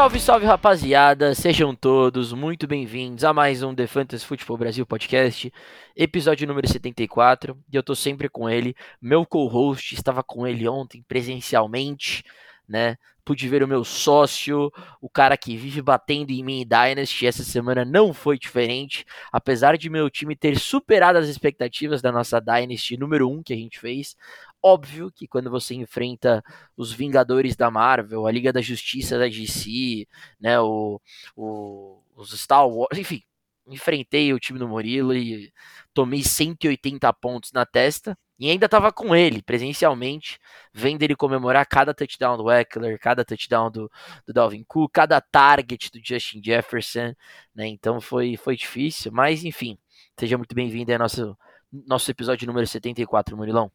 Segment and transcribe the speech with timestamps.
[0.00, 5.52] Salve, salve rapaziada, sejam todos muito bem-vindos a mais um The Fantasy Football Brasil Podcast,
[5.94, 11.04] episódio número 74, e eu tô sempre com ele, meu co-host, estava com ele ontem
[11.06, 12.24] presencialmente,
[12.66, 17.26] né, pude ver o meu sócio, o cara que vive batendo em mim em Dynasty,
[17.26, 22.40] essa semana não foi diferente, apesar de meu time ter superado as expectativas da nossa
[22.40, 24.16] Dynasty número 1 que a gente fez,
[24.62, 26.42] Óbvio que quando você enfrenta
[26.76, 30.06] os Vingadores da Marvel, a Liga da Justiça da DC,
[30.38, 31.00] né, o,
[31.34, 33.22] o, os Star Wars, enfim,
[33.66, 35.52] enfrentei o time do Murilo e
[35.94, 38.16] tomei 180 pontos na testa.
[38.38, 40.38] E ainda estava com ele, presencialmente,
[40.72, 43.90] vendo ele comemorar cada touchdown do Eckler, cada touchdown do,
[44.26, 47.14] do Dalvin Cook, cada target do Justin Jefferson,
[47.54, 47.66] né?
[47.66, 49.78] Então foi, foi difícil, mas enfim,
[50.18, 51.36] seja muito bem-vindo ao nosso,
[51.70, 53.70] nosso episódio número 74, Murilão.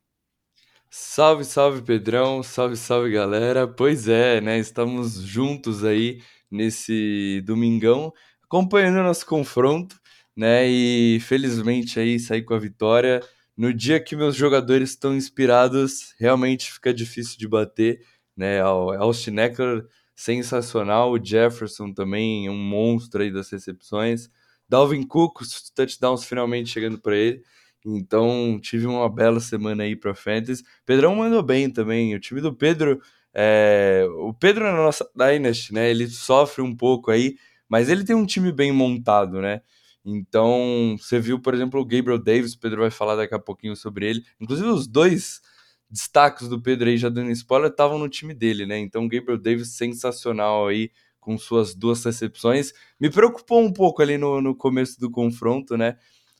[0.97, 3.67] Salve, salve Pedrão, salve, salve galera.
[3.67, 4.57] Pois é, né?
[4.57, 9.99] Estamos juntos aí nesse domingão, acompanhando o nosso confronto,
[10.33, 10.65] né?
[10.65, 13.21] E felizmente aí sair com a vitória.
[13.57, 17.99] No dia que meus jogadores estão inspirados, realmente fica difícil de bater,
[18.35, 18.61] né?
[18.61, 19.85] Austin Eckler,
[20.15, 24.29] sensacional, o Jefferson também, um monstro aí das recepções.
[24.69, 27.43] Dalvin Cook, os touchdowns finalmente chegando para ele.
[27.85, 30.63] Então, tive uma bela semana aí para Fantasy.
[30.85, 32.15] Pedrão mandou bem também.
[32.15, 32.99] O time do Pedro,
[33.33, 34.05] é...
[34.17, 35.89] o Pedro na nossa Dynasty, né?
[35.89, 37.35] Ele sofre um pouco aí,
[37.69, 39.61] mas ele tem um time bem montado, né?
[40.03, 43.75] Então, você viu, por exemplo, o Gabriel Davis, o Pedro vai falar daqui a pouquinho
[43.75, 44.23] sobre ele.
[44.39, 45.41] Inclusive, os dois
[45.89, 48.77] destaques do Pedro aí, já dando spoiler, estavam no time dele, né?
[48.79, 52.71] Então, Gabriel Davis sensacional aí, com suas duas recepções.
[52.99, 55.97] Me preocupou um pouco ali no, no começo do confronto, né?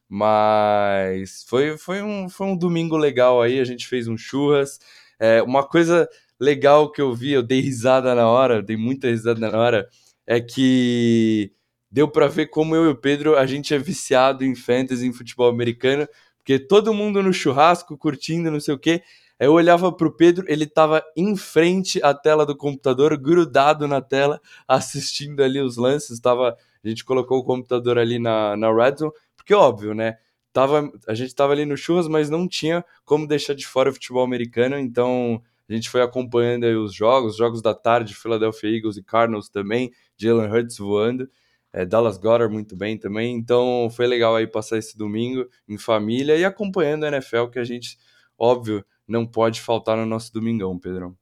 [0.08, 4.80] Mas foi, foi, um, foi um domingo legal aí, a gente fez um churras.
[5.20, 6.08] É, uma coisa
[6.39, 9.88] legal que eu vi, eu dei risada na hora, dei muita risada na hora,
[10.27, 11.52] é que
[11.89, 15.14] deu para ver como eu e o Pedro, a gente é viciado em fantasy, em
[15.14, 16.08] futebol americano,
[16.38, 19.02] porque todo mundo no churrasco, curtindo, não sei o quê.
[19.39, 24.39] Eu olhava pro Pedro, ele tava em frente à tela do computador, grudado na tela,
[24.67, 26.20] assistindo ali os lances.
[26.20, 29.11] Tava, a gente colocou o computador ali na, na Red Zone
[29.45, 30.17] porque, óbvio, né?
[30.52, 33.94] Tava, a gente tava ali no churras, mas não tinha como deixar de fora o
[33.94, 35.39] futebol americano, então
[35.70, 39.48] a gente foi acompanhando aí os jogos, os jogos da tarde, Philadelphia Eagles e Cardinals
[39.50, 41.30] também, Jalen Hurts voando,
[41.72, 46.36] é, Dallas Goddard muito bem também, então foi legal aí passar esse domingo em família
[46.36, 47.98] e acompanhando a NFL, que a gente,
[48.38, 51.16] óbvio, não pode faltar no nosso domingão, Pedrão.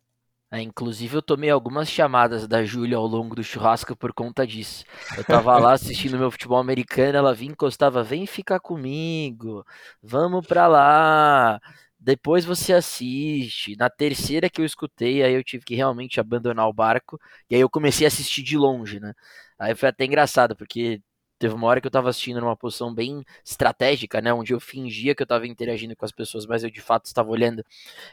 [0.53, 4.85] É, inclusive, eu tomei algumas chamadas da Júlia ao longo do churrasco por conta disso.
[5.17, 9.65] Eu tava lá assistindo meu futebol americano, ela vinha encostava, vem ficar comigo,
[10.01, 11.59] vamos pra lá.
[11.99, 13.75] Depois você assiste.
[13.77, 17.19] Na terceira que eu escutei, aí eu tive que realmente abandonar o barco.
[17.49, 19.13] E aí eu comecei a assistir de longe, né?
[19.57, 21.01] Aí foi até engraçado, porque
[21.39, 24.31] teve uma hora que eu tava assistindo numa posição bem estratégica, né?
[24.31, 27.29] Onde eu fingia que eu tava interagindo com as pessoas, mas eu de fato estava
[27.31, 27.63] olhando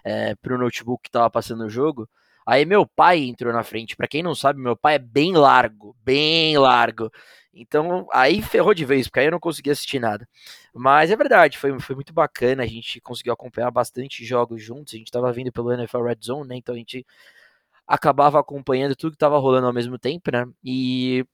[0.05, 2.09] é, pro notebook que tava passando o jogo.
[2.47, 3.97] Aí meu pai entrou na frente.
[3.97, 7.11] Para quem não sabe, meu pai é bem largo, bem largo.
[7.53, 10.29] Então aí ferrou de vez, porque aí eu não consegui assistir nada.
[10.75, 12.63] Mas é verdade, foi, foi muito bacana.
[12.63, 14.95] A gente conseguiu acompanhar bastante jogos juntos.
[14.95, 16.57] A gente tava vindo pelo NFL Red Zone, né?
[16.57, 17.07] Então a gente
[17.87, 20.47] acabava acompanhando tudo que tava rolando ao mesmo tempo, né?
[20.65, 21.25] E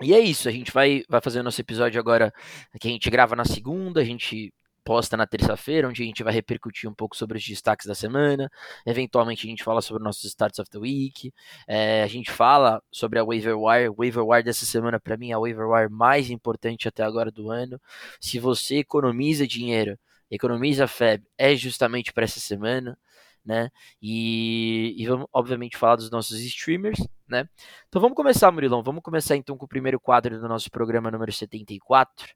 [0.00, 2.32] e é isso, a gente vai, vai fazer o nosso episódio agora,
[2.80, 4.52] que a gente grava na segunda, a gente
[4.84, 8.50] posta na terça-feira, onde a gente vai repercutir um pouco sobre os destaques da semana.
[8.86, 11.32] Eventualmente a gente fala sobre nossos starts of the week.
[11.66, 13.88] É, a gente fala sobre a waiver wire.
[13.96, 17.50] Waiver wire dessa semana para mim é a waiver wire mais importante até agora do
[17.50, 17.80] ano.
[18.20, 19.98] Se você economiza dinheiro,
[20.30, 22.98] economiza FEB, é justamente para essa semana.
[23.44, 23.70] Né?
[24.00, 27.48] E, e, vamos, obviamente, falar dos nossos streamers, né?
[27.88, 28.84] Então vamos começar, Murilão.
[28.84, 32.32] Vamos começar então com o primeiro quadro do nosso programa número 74,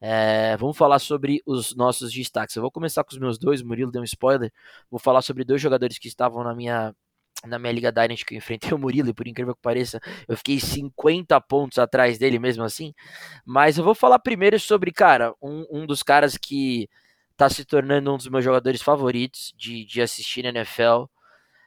[0.00, 2.56] é, vamos falar sobre os nossos destaques.
[2.56, 3.60] Eu vou começar com os meus dois.
[3.60, 4.52] O Murilo deu um spoiler.
[4.90, 6.94] Vou falar sobre dois jogadores que estavam na minha
[7.46, 10.36] na minha Liga Dynasty que eu enfrentei o Murilo, e por incrível que pareça, eu
[10.36, 12.94] fiquei 50 pontos atrás dele mesmo assim.
[13.44, 16.88] Mas eu vou falar primeiro sobre, cara, um, um dos caras que
[17.36, 21.04] tá se tornando um dos meus jogadores favoritos de, de assistir na NFL.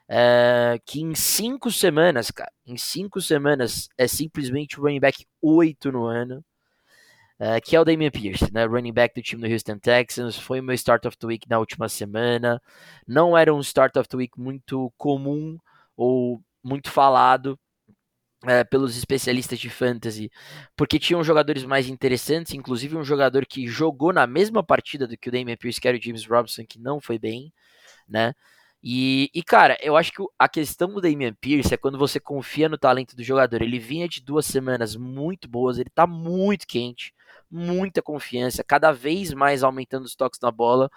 [0.10, 5.92] É, que em cinco semanas, cara, em cinco semanas é simplesmente o running back 8
[5.92, 6.44] no ano.
[7.40, 10.60] Uh, que é o Damian Pierce, né, running back do time do Houston Texans, foi
[10.60, 12.60] meu start of the week na última semana,
[13.08, 15.58] não era um start of the week muito comum
[15.96, 17.60] ou muito falado
[18.44, 20.32] uh, pelos especialistas de fantasy,
[20.76, 25.30] porque tinham jogadores mais interessantes, inclusive um jogador que jogou na mesma partida do que
[25.30, 27.54] o Damian Pierce, que era o James Robinson, que não foi bem,
[28.08, 28.34] né,
[28.84, 32.70] E, e, cara, eu acho que a questão do Damian Pierce é quando você confia
[32.70, 33.62] no talento do jogador.
[33.62, 37.14] Ele vinha de duas semanas muito boas, ele tá muito quente,
[37.50, 40.90] muita confiança, cada vez mais aumentando os toques na bola.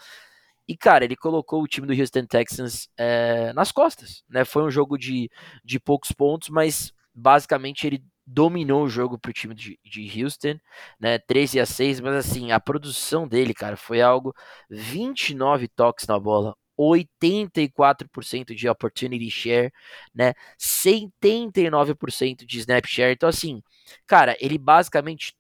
[0.69, 4.45] E, cara, ele colocou o time do Houston Texans é, nas costas, né?
[4.45, 5.31] Foi um jogo de,
[5.65, 10.59] de poucos pontos, mas basicamente ele dominou o jogo pro time de, de Houston,
[10.99, 11.19] né?
[11.19, 14.35] 13 a 6, mas assim, a produção dele, cara, foi algo
[14.71, 19.73] 29 toques na bola, 84% de opportunity share,
[20.15, 20.35] né?
[20.59, 23.13] 79% de snap share.
[23.13, 23.63] Então assim,
[24.07, 25.35] cara, ele basicamente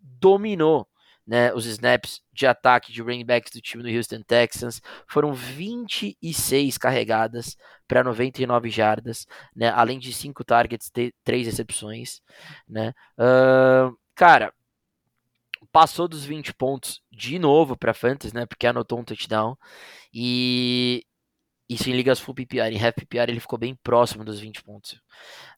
[0.00, 0.88] dominou
[1.28, 6.78] né, os snaps de ataque de running backs do time do Houston Texans foram 26
[6.78, 7.54] carregadas
[7.86, 10.90] para 99 jardas, né, além de 5 targets,
[11.22, 12.22] 3 recepções,
[12.66, 12.94] né.
[13.18, 14.54] Uh, cara,
[15.70, 19.54] passou dos 20 pontos de novo para Fantasy, né, porque anotou um touchdown
[20.12, 21.04] e
[21.68, 25.00] isso em ligas full PPR, em half PPR ele ficou bem próximo dos 20 pontos.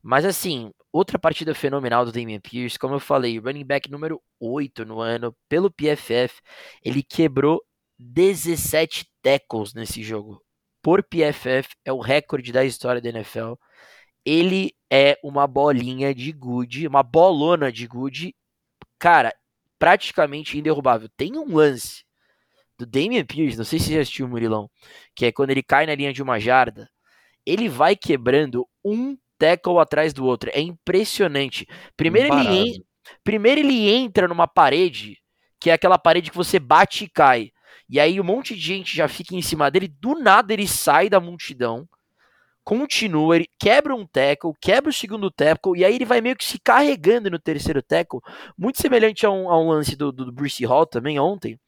[0.03, 4.85] Mas assim, outra partida fenomenal do Damian Pierce, como eu falei, running back número 8
[4.85, 6.41] no ano, pelo PFF,
[6.85, 7.63] ele quebrou
[7.99, 10.43] 17 tackles nesse jogo.
[10.83, 13.55] Por PFF, é o recorde da história da NFL.
[14.25, 18.35] Ele é uma bolinha de good, uma bolona de good,
[18.99, 19.33] cara,
[19.79, 21.09] praticamente inderrubável.
[21.17, 22.05] Tem um lance
[22.81, 24.71] do Damian Pierce, não sei se você já assistiu o Murilão,
[25.15, 26.89] que é quando ele cai na linha de uma jarda,
[27.45, 30.51] ele vai quebrando um tackle atrás do outro.
[30.53, 31.67] É impressionante.
[31.97, 32.85] Primeiro ele,
[33.23, 35.19] primeiro ele entra numa parede,
[35.59, 37.51] que é aquela parede que você bate e cai.
[37.89, 41.09] E aí um monte de gente já fica em cima dele, do nada ele sai
[41.09, 41.89] da multidão,
[42.63, 46.45] continua, ele quebra um tackle, quebra o segundo tackle, e aí ele vai meio que
[46.45, 48.21] se carregando no terceiro tackle,
[48.57, 51.59] muito semelhante a um, a um lance do, do Bruce Hall também ontem,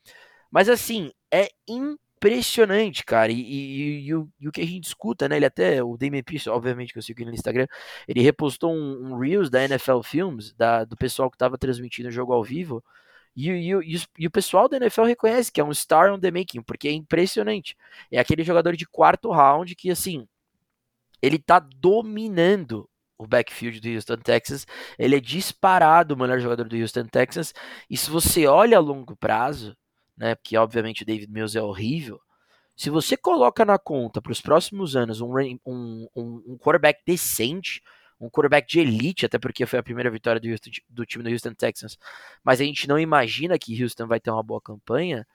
[0.52, 3.32] mas assim, é impressionante, cara.
[3.32, 5.36] E, e, e, o, e, o, que a gente escuta, né?
[5.36, 7.66] Ele até, o Damien Pierce, obviamente que eu sigo ele no Instagram,
[8.06, 12.12] ele repostou um, um Reels da NFL Films, da, do pessoal que estava transmitindo o
[12.12, 12.84] jogo ao vivo.
[13.34, 13.48] E,
[14.18, 16.92] e, o pessoal da NFL reconhece que é um star on the making, porque é
[16.92, 17.76] impressionante.
[18.10, 20.28] É aquele jogador de quarto round que, assim,
[21.22, 24.66] ele tá dominando o backfield do Houston Texas.
[24.98, 27.54] Ele é disparado o melhor jogador do Houston Texas.
[27.88, 29.76] E se você olha a longo prazo,
[30.16, 30.34] né?
[30.34, 32.20] Porque obviamente o David Mills é horrível.
[32.76, 35.32] Se você coloca na conta para os próximos anos um,
[35.66, 37.82] um, um, quarterback decente,
[38.20, 41.30] um quarterback de elite, até porque foi a primeira vitória do, Houston, do time do
[41.30, 41.98] Houston Texans,
[42.42, 45.26] mas a gente não imagina que Houston vai ter uma boa campanha,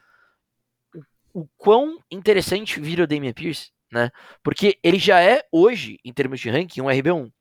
[1.34, 4.12] o, o quão interessante vira o Damian Pierce, né?
[4.44, 7.32] Porque ele já é hoje, em termos de ranking, um RB1,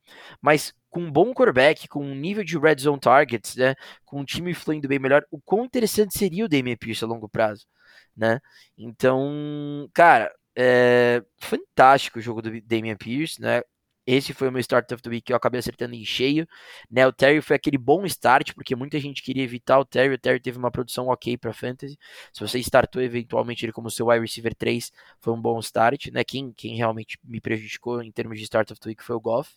[0.41, 4.25] mas com um bom quarterback, com um nível de red zone targets, né, com um
[4.25, 7.67] time fluindo bem melhor, o quão interessante seria o Damian Pierce a longo prazo,
[8.15, 8.39] né?
[8.75, 13.61] Então, cara, é fantástico o jogo do Damian Pierce, né?
[14.07, 16.47] Esse foi o meu start of the week que eu acabei acertando em cheio.
[16.89, 20.15] Né, o Terry foi aquele bom start, porque muita gente queria evitar o Terry.
[20.15, 21.97] O Terry teve uma produção ok para fantasy.
[22.33, 26.07] Se você startou eventualmente ele como seu wide receiver 3, foi um bom start.
[26.07, 26.23] Né?
[26.23, 29.51] Quem, quem realmente me prejudicou em termos de start of the week foi o Goff.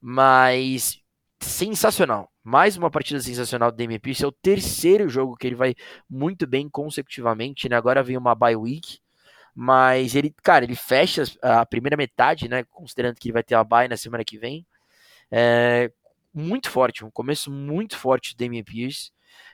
[0.00, 1.00] Mas
[1.40, 2.30] sensacional.
[2.42, 4.24] Mais uma partida sensacional do Damian Pierce.
[4.24, 5.74] É o terceiro jogo que ele vai
[6.08, 7.68] muito bem consecutivamente.
[7.68, 7.76] Né?
[7.76, 8.98] Agora vem uma bye week.
[9.54, 12.62] Mas ele, cara, ele fecha a primeira metade, né?
[12.64, 14.64] Considerando que ele vai ter a bye na semana que vem.
[15.30, 15.90] É,
[16.32, 19.10] muito forte, um começo muito forte do Damian Pierce.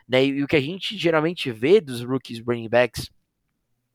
[0.06, 0.26] Né?
[0.26, 3.10] E o que a gente geralmente vê dos rookies running backs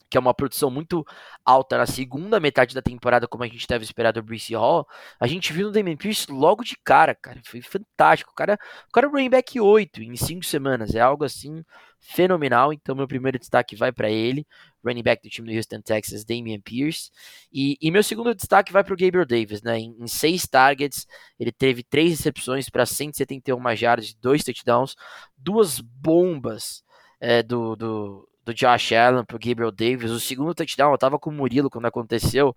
[0.09, 1.05] que é uma produção muito
[1.45, 4.87] alta na segunda metade da temporada, como a gente deve esperar do Bruce Hall,
[5.19, 7.39] a gente viu no Damien Pierce logo de cara, cara.
[7.45, 8.31] Foi fantástico.
[8.31, 10.95] O cara, o cara é running back 8 em 5 semanas.
[10.95, 11.63] É algo assim
[11.99, 12.73] fenomenal.
[12.73, 14.47] Então, meu primeiro destaque vai para ele,
[14.83, 17.11] running back do time do Houston Texas, Damian Pierce.
[17.51, 19.77] E, e meu segundo destaque vai para o Gabriel Davis, né?
[19.77, 21.05] Em, em, seis targets,
[21.39, 24.95] ele teve três recepções para 171 jardas, dois touchdowns,
[25.37, 26.83] duas bombas
[27.19, 30.11] é, do, do, do Josh Allen pro Gabriel Davis.
[30.11, 32.55] O segundo touchdown, eu tava com o Murilo quando aconteceu.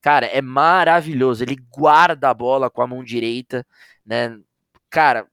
[0.00, 1.44] Cara, é maravilhoso.
[1.44, 3.66] Ele guarda a bola com a mão direita,
[4.04, 4.38] né?
[4.90, 5.26] Cara,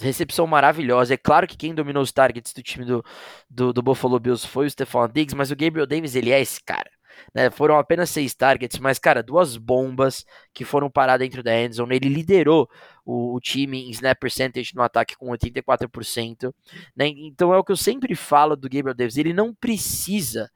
[0.00, 1.14] recepção maravilhosa.
[1.14, 3.04] É claro que quem dominou os targets do time do,
[3.48, 6.62] do, do Buffalo Bills foi o Stephon Diggs, mas o Gabriel Davis, ele é esse
[6.62, 6.90] cara.
[7.34, 7.50] Né?
[7.50, 11.96] Foram apenas seis targets, mas, cara, duas bombas que foram parar dentro da endzone.
[11.96, 12.68] Ele liderou
[13.04, 16.52] o, o time em snap percentage no ataque com 84%.
[16.96, 17.08] Né?
[17.08, 19.16] Então é o que eu sempre falo do Gabriel Davis.
[19.16, 20.50] Ele não precisa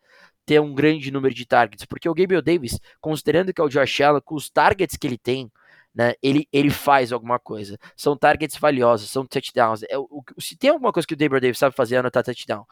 [0.47, 4.01] ter um grande número de targets, porque o Gabriel Davis, considerando que é o Josh
[4.01, 5.51] Allen, com os targets que ele tem,
[5.95, 7.79] né, ele, ele faz alguma coisa.
[7.97, 9.85] São targets valiosos, são touchdowns.
[9.85, 12.67] É, o, se tem alguma coisa que o Gabriel Davis sabe fazer é anotar touchdown.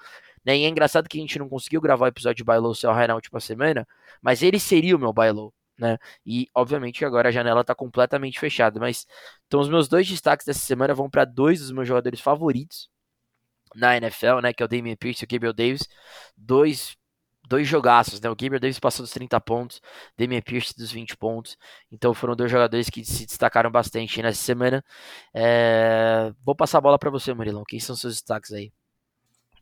[0.44, 0.58] Né?
[0.58, 2.92] E é engraçado que a gente não conseguiu gravar o episódio de buy low sell
[2.92, 3.86] high na última semana,
[4.20, 5.52] mas ele seria o meu buy low.
[5.78, 5.98] Né?
[6.26, 9.06] E obviamente agora a janela está completamente fechada, mas
[9.46, 12.90] então os meus dois destaques dessa semana vão para dois dos meus jogadores favoritos
[13.74, 15.88] na NFL, né, que é o Damian Pierce e o Gabriel Davis,
[16.36, 16.96] dois
[17.48, 18.30] dois jogaços, né?
[18.30, 19.80] O Gabriel Davis passou dos 30 pontos,
[20.16, 21.58] Damian Pierce dos 20 pontos.
[21.90, 24.84] Então foram dois jogadores que se destacaram bastante nessa semana.
[25.34, 26.32] É...
[26.44, 27.64] Vou passar a bola para você, Murilão.
[27.64, 28.72] Quem são seus destaques aí?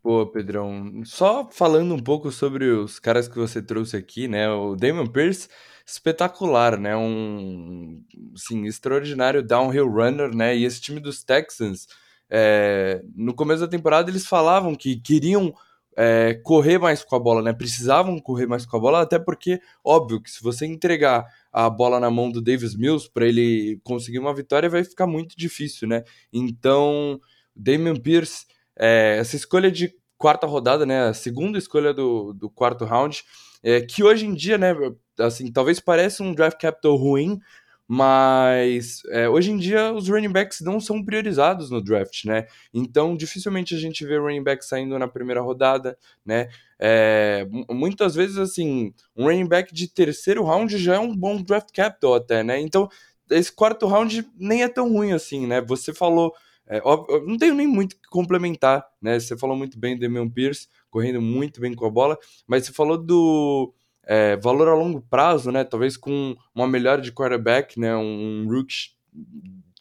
[0.03, 4.49] Pô, Pedrão, só falando um pouco sobre os caras que você trouxe aqui, né?
[4.51, 5.47] O Damian Pierce,
[5.87, 6.97] espetacular, né?
[6.97, 8.03] Um,
[8.35, 10.57] assim, extraordinário downhill runner, né?
[10.57, 11.87] E esse time dos Texans,
[12.31, 15.53] é, no começo da temporada eles falavam que queriam
[15.95, 17.53] é, correr mais com a bola, né?
[17.53, 22.01] Precisavam correr mais com a bola, até porque, óbvio, que se você entregar a bola
[22.01, 26.05] na mão do Davis Mills para ele conseguir uma vitória, vai ficar muito difícil, né?
[26.33, 27.21] Então,
[27.55, 28.47] Damian Pierce,
[28.81, 31.09] é, essa escolha de quarta rodada, né?
[31.09, 33.23] A segunda escolha do, do quarto round,
[33.63, 34.75] é, que hoje em dia, né?
[35.19, 37.39] Assim, talvez pareça um draft capital ruim,
[37.87, 42.47] mas é, hoje em dia os running backs não são priorizados no draft, né?
[42.73, 46.49] Então dificilmente a gente vê running back saindo na primeira rodada, né?
[46.79, 51.71] É, muitas vezes assim, um running back de terceiro round já é um bom draft
[51.75, 52.61] capital até, né?
[52.61, 52.89] Então
[53.29, 55.61] esse quarto round nem é tão ruim assim, né?
[55.61, 56.33] Você falou,
[56.71, 56.81] é,
[57.27, 59.19] não tenho nem muito que complementar, né?
[59.19, 62.73] Você falou muito bem do Damian Pierce, correndo muito bem com a bola, mas você
[62.73, 63.75] falou do
[64.05, 65.65] é, valor a longo prazo, né?
[65.65, 67.97] Talvez com uma melhora de quarterback, né?
[67.97, 68.91] Um, um rookie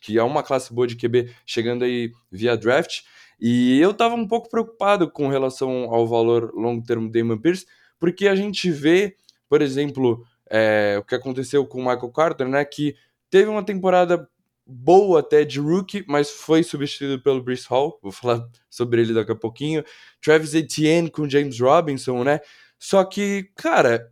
[0.01, 3.01] que é uma classe boa de QB chegando aí via draft.
[3.39, 7.67] E eu estava um pouco preocupado com relação ao valor longo termo do Damon Pierce,
[7.99, 9.15] porque a gente vê,
[9.47, 12.65] por exemplo, é, o que aconteceu com o Michael Carter, né?
[12.65, 12.95] Que
[13.29, 14.27] teve uma temporada
[14.69, 17.99] boa até de rookie, mas foi substituído pelo Bruce Hall.
[18.01, 19.83] Vou falar sobre ele daqui a pouquinho.
[20.21, 22.39] Travis Etienne com James Robinson, né?
[22.77, 24.11] Só que, cara,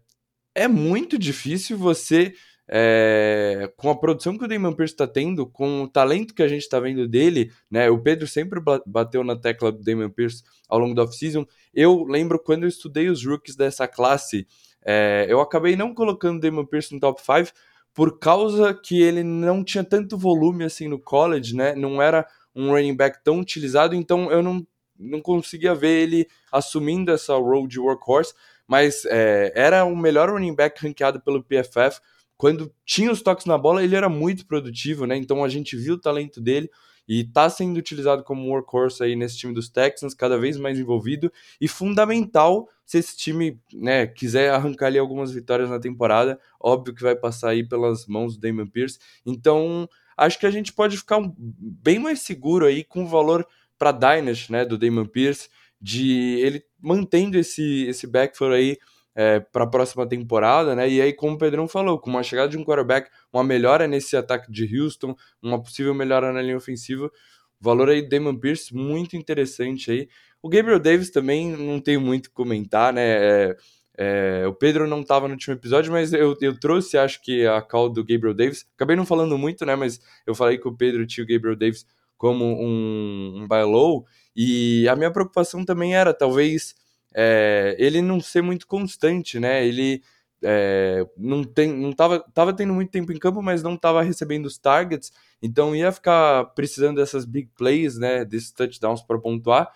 [0.55, 2.33] é muito difícil você,
[2.67, 6.47] é, com a produção que o Damon Pierce está tendo, com o talento que a
[6.47, 7.89] gente está vendo dele, né?
[7.89, 11.45] O Pedro sempre bateu na tecla do Damon Pierce ao longo da off-season.
[11.73, 14.47] Eu lembro quando eu estudei os rookies dessa classe,
[14.83, 17.53] é, eu acabei não colocando o Damon Pierce no top 5
[17.97, 21.73] por causa que ele não tinha tanto volume assim no college, né?
[21.73, 24.63] Não era um running back tão utilizado, então eu não,
[24.99, 28.35] não conseguia ver ele assumindo essa role de workhorse
[28.67, 31.99] mas é, era o melhor running back ranqueado pelo PFF.
[32.37, 35.15] Quando tinha os toques na bola, ele era muito produtivo, né?
[35.15, 36.69] Então a gente viu o talento dele
[37.07, 41.31] e está sendo utilizado como workhorse aí nesse time dos Texans, cada vez mais envolvido
[41.59, 47.03] e fundamental se esse time né, quiser arrancar ali algumas vitórias na temporada, óbvio que
[47.03, 48.97] vai passar aí pelas mãos do Damon Pierce.
[49.25, 53.45] Então, acho que a gente pode ficar bem mais seguro aí com o valor
[53.77, 55.49] para Dynasty, né, do Damon Pierce
[55.79, 58.77] de ele mantendo esse, esse backfield aí
[59.17, 60.87] é, para a próxima temporada, né?
[60.87, 64.15] E aí, como o Pedrão falou, com uma chegada de um quarterback, uma melhora nesse
[64.15, 67.11] ataque de Houston, uma possível melhora na linha ofensiva, o
[67.59, 70.07] valor aí do Damon Pierce muito interessante aí.
[70.39, 73.01] O Gabriel Davis também não tenho muito que comentar, né?
[73.01, 73.57] É,
[73.97, 77.59] é, o Pedro não estava no último episódio, mas eu, eu trouxe, acho que, a
[77.59, 78.67] call do Gabriel Davis.
[78.75, 79.75] Acabei não falando muito, né?
[79.75, 84.05] Mas eu falei que o Pedro tinha o Gabriel Davis como um, um low.
[84.35, 86.75] E a minha preocupação também era, talvez,
[87.13, 89.65] é, ele não ser muito constante, né?
[89.65, 90.01] Ele
[90.43, 94.45] é, não tem, não tava, tava tendo muito tempo em campo, mas não estava recebendo
[94.45, 95.11] os targets,
[95.41, 98.23] então ia ficar precisando dessas big plays, né?
[98.23, 99.71] Desses touchdowns para pontuar.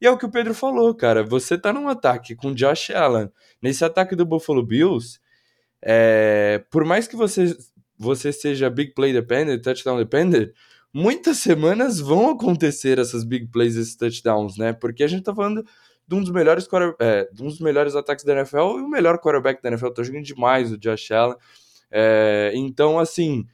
[0.00, 1.24] E é o que o Pedro falou, cara.
[1.24, 3.30] Você tá num ataque com Josh Allen,
[3.62, 5.18] nesse ataque do Buffalo Bills,
[5.82, 7.56] é, por mais que você,
[7.98, 10.52] você seja big play dependent, touchdown dependent,
[10.92, 14.72] muitas semanas vão acontecer essas big plays, esses touchdowns, né?
[14.72, 15.64] Porque a gente tá falando
[16.06, 16.68] de um dos melhores,
[17.00, 19.88] é, de um dos melhores ataques da NFL e o melhor quarterback da NFL.
[19.90, 21.36] Tá jogando demais o Josh Allen.
[21.90, 23.46] É, então, assim,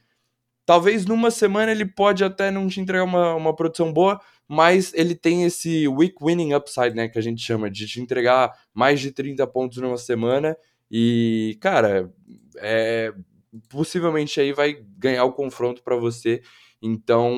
[0.65, 5.15] talvez numa semana ele pode até não te entregar uma, uma produção boa, mas ele
[5.15, 7.07] tem esse week winning upside, né?
[7.07, 10.55] Que a gente chama de te entregar mais de 30 pontos numa semana.
[10.91, 12.11] E, cara,
[12.57, 13.13] é,
[13.69, 16.41] possivelmente aí vai ganhar o confronto para você
[16.85, 17.31] então,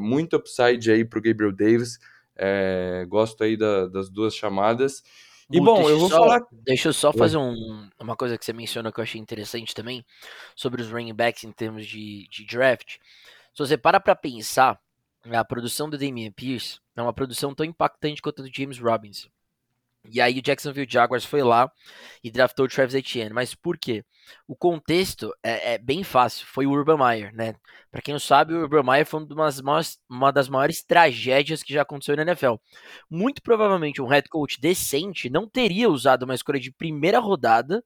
[0.00, 1.98] muito upside aí para o Gabriel Davis.
[2.38, 5.02] É, gosto aí da, das duas chamadas.
[5.50, 6.42] E bom, eu vou só, falar.
[6.52, 10.04] Deixa eu só fazer um, uma coisa que você mencionou que eu achei interessante também
[10.54, 12.96] sobre os running backs em termos de, de draft.
[13.54, 14.78] Se você para para pensar,
[15.24, 19.28] a produção do Damian Pierce é uma produção tão impactante quanto a do James Robinson.
[20.10, 21.70] E aí o Jacksonville Jaguars foi lá
[22.22, 23.32] e draftou o Travis Etienne.
[23.32, 24.04] Mas por quê?
[24.46, 26.46] O contexto é, é bem fácil.
[26.46, 27.54] Foi o Urban Meyer, né?
[27.90, 31.62] Para quem não sabe, o Urban Meyer foi uma das, maiores, uma das maiores tragédias
[31.62, 32.54] que já aconteceu na NFL.
[33.10, 37.82] Muito provavelmente um head coach decente não teria usado uma escolha de primeira rodada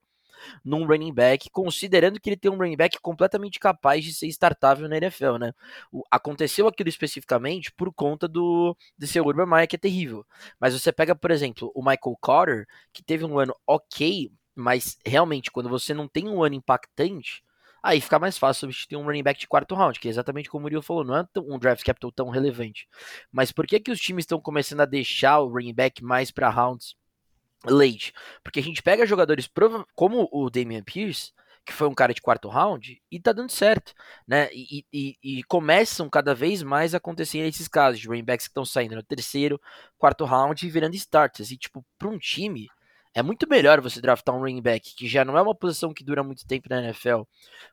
[0.63, 4.87] num running back, considerando que ele tem um running back completamente capaz de ser startável
[4.87, 5.53] na NFL, né?
[5.91, 10.25] O, aconteceu aquilo especificamente por conta do de seu Urban Meyer, que é terrível.
[10.59, 15.51] Mas você pega, por exemplo, o Michael Carter, que teve um ano ok, mas realmente
[15.51, 17.43] quando você não tem um ano impactante,
[17.81, 20.61] aí fica mais fácil substituir um running back de quarto round, que é exatamente como
[20.61, 22.87] o Murilo falou, não é um draft capital tão relevante.
[23.31, 26.49] Mas por que que os times estão começando a deixar o running back mais para
[26.49, 26.95] rounds
[27.65, 28.13] late.
[28.43, 29.49] Porque a gente pega jogadores
[29.95, 31.31] como o Damian Pierce,
[31.65, 33.93] que foi um cara de quarto round, e tá dando certo,
[34.27, 34.49] né?
[34.53, 38.51] E, e, e começam cada vez mais a acontecer esses casos de running backs que
[38.51, 39.59] estão saindo no terceiro,
[39.97, 41.51] quarto round e virando starters.
[41.51, 42.67] E, tipo, para um time,
[43.13, 46.03] é muito melhor você draftar um running back, que já não é uma posição que
[46.03, 47.21] dura muito tempo na NFL,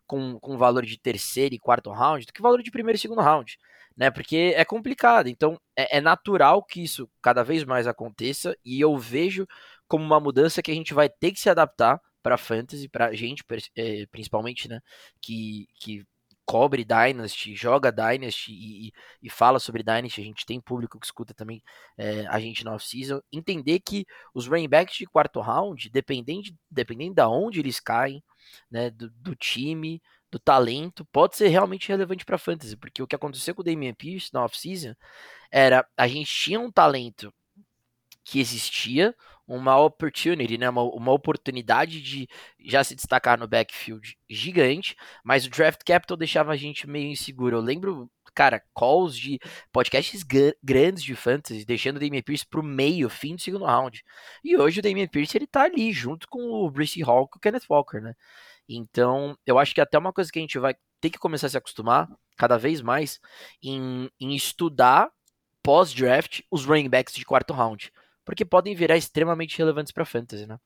[0.06, 3.22] com, com valor de terceiro e quarto round, do que valor de primeiro e segundo
[3.22, 3.58] round
[4.00, 4.10] né?
[4.10, 5.28] Porque é complicado.
[5.28, 9.46] Então é, é, natural que isso cada vez mais aconteça e eu vejo
[9.90, 13.44] como uma mudança que a gente vai ter que se adaptar para fantasy, para gente
[13.76, 14.80] é, principalmente, né?
[15.20, 16.06] Que, que
[16.46, 21.34] cobre Dynasty, joga Dynasty e, e, fala sobre Dynasty, a gente tem público que escuta
[21.34, 21.60] também
[21.98, 27.14] é, a gente na off-season, entender que os running backs de quarto round, dependendo, dependendo
[27.14, 28.22] de onde eles caem,
[28.70, 33.16] né, do, do time, do talento pode ser realmente relevante para fantasy, porque o que
[33.16, 34.94] aconteceu com o Damian Pierce na off-season
[35.50, 37.32] era a gente tinha um talento
[38.24, 39.14] que existia,
[39.50, 42.28] uma opportunity, né, uma, uma oportunidade de
[42.60, 47.56] já se destacar no backfield gigante, mas o draft capital deixava a gente meio inseguro.
[47.56, 49.40] Eu lembro, cara, calls de
[49.72, 50.22] podcasts
[50.62, 54.04] grandes de fantasy, deixando o Damian Pierce pro meio, fim do segundo round.
[54.44, 57.40] E hoje o Damian Pierce ele tá ali junto com o Brice Hall e o
[57.40, 58.14] Kenneth Walker, né?
[58.68, 61.50] Então, eu acho que até uma coisa que a gente vai ter que começar a
[61.50, 63.20] se acostumar cada vez mais
[63.60, 65.10] em, em estudar
[65.62, 67.92] pós-draft os running backs de quarto round,
[68.30, 70.56] porque podem virar extremamente relevantes para fantasy, né?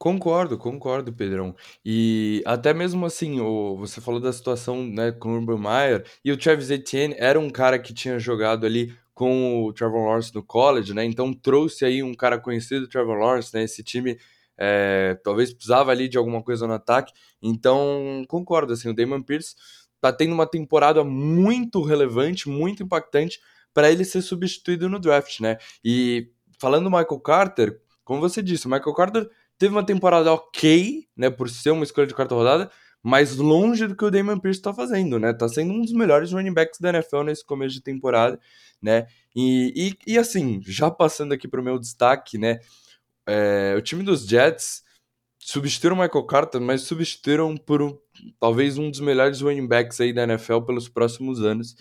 [0.00, 1.54] Concordo, concordo, Pedrão.
[1.84, 6.32] E até mesmo assim, o, você falou da situação né, com o Urban Meyer, e
[6.32, 10.42] o Travis Etienne era um cara que tinha jogado ali com o Trevor Lawrence no
[10.42, 11.04] college, né?
[11.04, 13.62] Então trouxe aí um cara conhecido, Trevor Lawrence, né?
[13.62, 14.18] Esse time
[14.58, 17.12] é, talvez precisava ali de alguma coisa no ataque.
[17.40, 19.54] Então, concordo, assim, o Damon Pierce
[20.00, 23.40] tá tendo uma temporada muito relevante, muito impactante
[23.72, 25.58] para ele ser substituído no draft, né?
[25.84, 31.06] E falando do Michael Carter, como você disse, o Michael Carter teve uma temporada ok,
[31.16, 32.70] né, por ser uma escolha de quarta rodada,
[33.02, 35.32] mas longe do que o Damon Pierce está fazendo, né?
[35.32, 38.38] Tá sendo um dos melhores running backs da NFL nesse começo de temporada,
[38.82, 39.06] né?
[39.34, 42.58] E, e, e assim, já passando aqui para o meu destaque, né?
[43.26, 44.84] é, o time dos Jets
[45.38, 48.00] substituíram o Michael Carter, mas substituíram por
[48.40, 51.76] talvez um dos melhores running backs aí da NFL pelos próximos anos.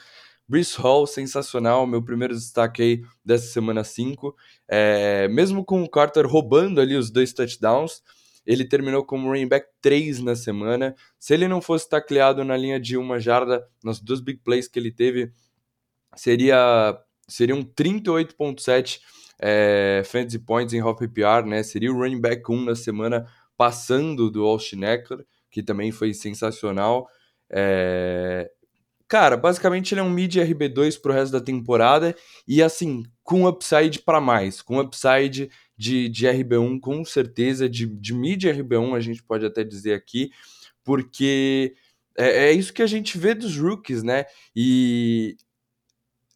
[0.47, 4.35] Brees Hall, sensacional, meu primeiro destaque aí dessa semana 5.
[4.67, 8.03] É, mesmo com o Carter roubando ali os dois touchdowns,
[8.45, 10.95] ele terminou como running back 3 na semana.
[11.19, 14.77] Se ele não fosse tacleado na linha de uma jarda, nas duas big plays que
[14.77, 15.31] ele teve,
[16.15, 18.99] seria seriam 38.7
[19.39, 21.63] é, fantasy points em half PPR, né?
[21.63, 23.25] Seria o running back 1 na semana,
[23.57, 27.07] passando do Austin Eckler, que também foi sensacional.
[27.49, 28.51] É...
[29.07, 32.15] Cara, basicamente ele é um mid RB2 pro resto da temporada
[32.47, 38.13] e assim, com upside para mais, com upside de, de RB1 com certeza, de, de
[38.13, 40.31] mid RB1 a gente pode até dizer aqui,
[40.83, 41.75] porque
[42.17, 44.25] é, é, isso que a gente vê dos rookies, né?
[44.55, 45.35] E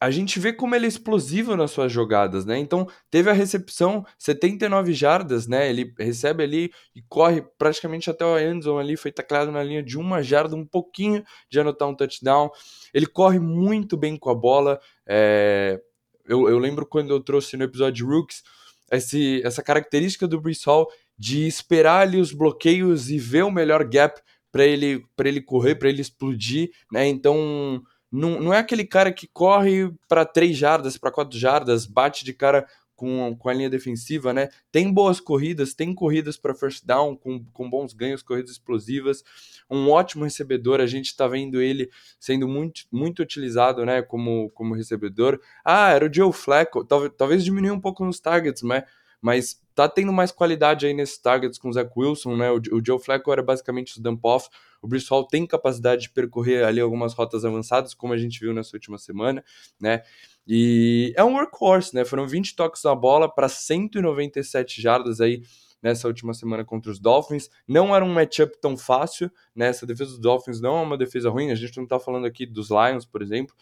[0.00, 2.56] a gente vê como ele é explosivo nas suas jogadas, né?
[2.58, 5.68] Então, teve a recepção 79 jardas, né?
[5.68, 9.98] Ele recebe ali e corre praticamente até o endzone ali, foi taclado na linha de
[9.98, 12.50] uma jarda, um pouquinho de anotar um touchdown.
[12.94, 14.80] Ele corre muito bem com a bola.
[15.06, 15.78] É...
[16.26, 18.42] Eu, eu, lembro quando eu trouxe no episódio Rooks
[18.90, 23.84] esse, essa característica do Brees Hall de esperar ali os bloqueios e ver o melhor
[23.84, 24.18] gap
[24.50, 27.06] para ele, ele correr, para ele explodir, né?
[27.06, 32.24] Então não, não é aquele cara que corre para três jardas, para quatro jardas, bate
[32.24, 32.66] de cara
[33.00, 34.50] com, com a linha defensiva, né?
[34.70, 39.24] Tem boas corridas, tem corridas para first down, com, com bons ganhos, corridas explosivas.
[39.70, 44.02] Um ótimo recebedor, a gente está vendo ele sendo muito, muito utilizado, né?
[44.02, 45.40] Como, como recebedor.
[45.64, 48.84] Ah, era o Joe Flacco, talvez, talvez diminuiu um pouco nos targets, né?
[49.22, 52.50] Mas tá tendo mais qualidade aí nesses targets com o Zach Wilson, né?
[52.50, 54.50] O, o Joe Flacco era basicamente o dump-off.
[54.82, 58.76] O Hall tem capacidade de percorrer ali algumas rotas avançadas, como a gente viu nessa
[58.76, 59.44] última semana,
[59.78, 60.02] né?
[60.46, 62.04] E é um workhorse, né?
[62.04, 65.42] Foram 20 toques na bola para 197 jardas aí
[65.82, 67.48] nessa última semana contra os Dolphins.
[67.66, 69.68] Não era um matchup tão fácil, né?
[69.68, 71.50] Essa defesa dos Dolphins não é uma defesa ruim.
[71.50, 73.54] A gente não está falando aqui dos Lions, por exemplo.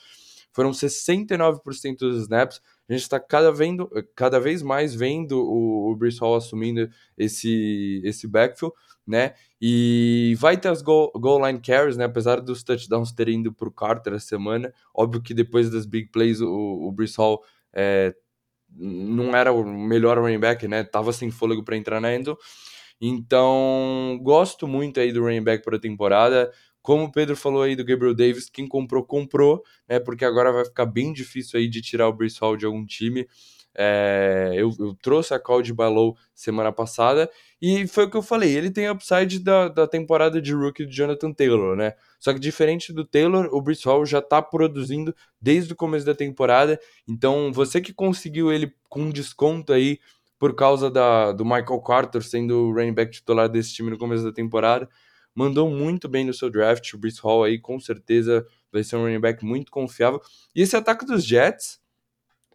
[0.52, 2.61] Foram 69% dos snaps.
[2.88, 3.52] A gente está cada,
[4.14, 8.74] cada vez mais vendo o, o Hall assumindo esse, esse backfield,
[9.09, 9.33] né?
[9.61, 12.05] E vai ter as goal, goal line carries, né?
[12.05, 14.73] Apesar dos touchdowns terem ido para o Carter essa semana.
[14.94, 17.42] Óbvio que depois das big plays, o, o Hall
[17.73, 18.14] é,
[18.77, 20.85] não era o melhor running back, né?
[20.85, 22.38] Tava sem fôlego para entrar na Endo.
[23.01, 26.53] Então, gosto muito aí do running back para a temporada.
[26.83, 29.99] Como o Pedro falou aí do Gabriel Davis, quem comprou, comprou, né?
[29.99, 33.27] Porque agora vai ficar bem difícil aí de tirar o Brees Hall de algum time.
[33.81, 38.23] É, eu, eu, trouxe a call de Balou semana passada e foi o que eu
[38.23, 38.57] falei.
[38.57, 41.94] Ele tem upside da, da temporada de rookie de Jonathan Taylor, né?
[42.21, 46.14] Só que diferente do Taylor, o Brees Hall já tá produzindo desde o começo da
[46.14, 46.79] temporada.
[47.07, 49.99] Então, você que conseguiu ele com desconto aí
[50.38, 54.23] por causa da, do Michael Carter sendo o running back titular desse time no começo
[54.23, 54.88] da temporada,
[55.35, 56.94] mandou muito bem no seu draft.
[56.94, 60.21] O Brees Hall aí com certeza vai ser um running back muito confiável.
[60.55, 61.81] E esse ataque dos Jets,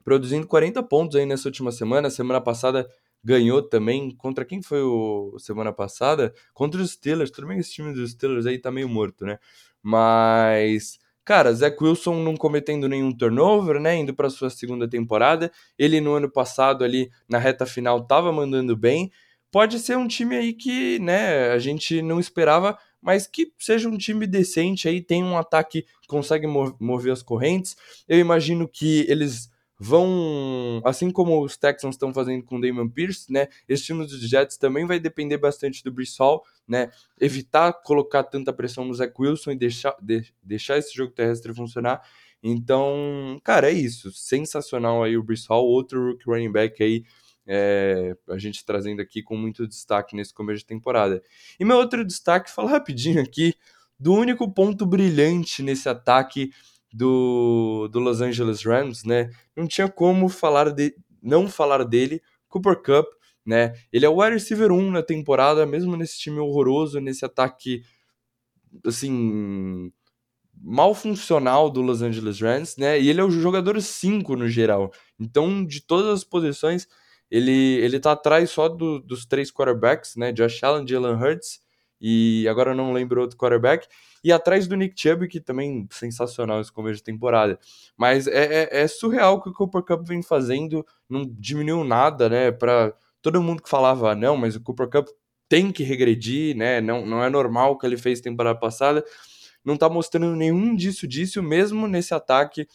[0.03, 2.09] produzindo 40 pontos aí nessa última semana.
[2.09, 2.87] Semana passada
[3.23, 4.11] ganhou também.
[4.15, 6.33] Contra quem foi o semana passada?
[6.53, 7.31] Contra os Steelers.
[7.31, 9.39] Tudo bem que esse time dos Steelers aí tá meio morto, né?
[9.81, 10.99] Mas.
[11.25, 13.95] Cara, Zach Wilson não cometendo nenhum turnover, né?
[13.95, 15.49] Indo para sua segunda temporada.
[15.79, 19.09] Ele no ano passado ali na reta final tava mandando bem
[19.53, 23.95] pode ser um time aí que, né, a gente não esperava, mas que seja um
[23.99, 27.75] time decente aí, tem um ataque que consegue mover as correntes.
[28.07, 33.31] Eu imagino que eles vão, assim como os Texans estão fazendo com o Damon Pierce,
[33.31, 38.53] né, esse time dos Jets também vai depender bastante do Brissol, né, evitar colocar tanta
[38.53, 42.01] pressão no Zach Wilson e deixar, de, deixar esse jogo terrestre funcionar.
[42.41, 44.11] Então, cara, é isso.
[44.11, 47.03] Sensacional aí o Brissol, outro rookie running back aí
[47.45, 51.21] é, a gente trazendo aqui com muito destaque nesse começo de temporada.
[51.59, 53.53] E meu outro destaque, fala rapidinho aqui,
[53.99, 56.51] do único ponto brilhante nesse ataque
[56.93, 59.31] do, do Los Angeles Rams, né?
[59.57, 63.07] Não tinha como falar de, não falar dele, Cooper Cup,
[63.43, 63.73] né?
[63.91, 67.83] Ele é o wide receiver 1 na temporada, mesmo nesse time horroroso, nesse ataque
[68.85, 69.91] assim
[70.55, 72.99] mal funcional do Los Angeles Rams, né?
[72.99, 74.93] E ele é o jogador 5 no geral.
[75.19, 76.87] Então, de todas as posições,
[77.29, 80.31] ele, ele tá atrás só do, dos três quarterbacks, né?
[80.31, 81.62] Josh Allen, Jalen Hurts
[82.05, 83.87] e agora não lembro outro quarterback.
[84.21, 87.57] E atrás do Nick Chubb, que também sensacional esse começo de temporada.
[87.95, 92.27] Mas é, é, é surreal o que o Cooper Cup vem fazendo, não diminuiu nada,
[92.27, 92.51] né?
[92.51, 95.07] Para todo mundo que falava, não, mas o Cooper Cup
[95.47, 96.81] tem que regredir, né?
[96.81, 99.01] Não, não é normal o que ele fez temporada passada.
[99.63, 102.67] Não tá mostrando nenhum disso disso, mesmo nesse ataque.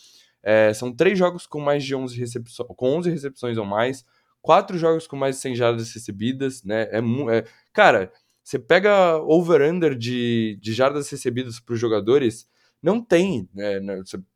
[0.42, 4.06] É, são três jogos com mais de 11 recepções, com 11 recepções ou mais
[4.40, 6.88] quatro jogos com mais de 100 jardas recebidas, né?
[6.90, 8.10] É, é cara,
[8.48, 12.48] você pega over-under de, de jardas recebidas para os jogadores,
[12.82, 13.78] não tem, né?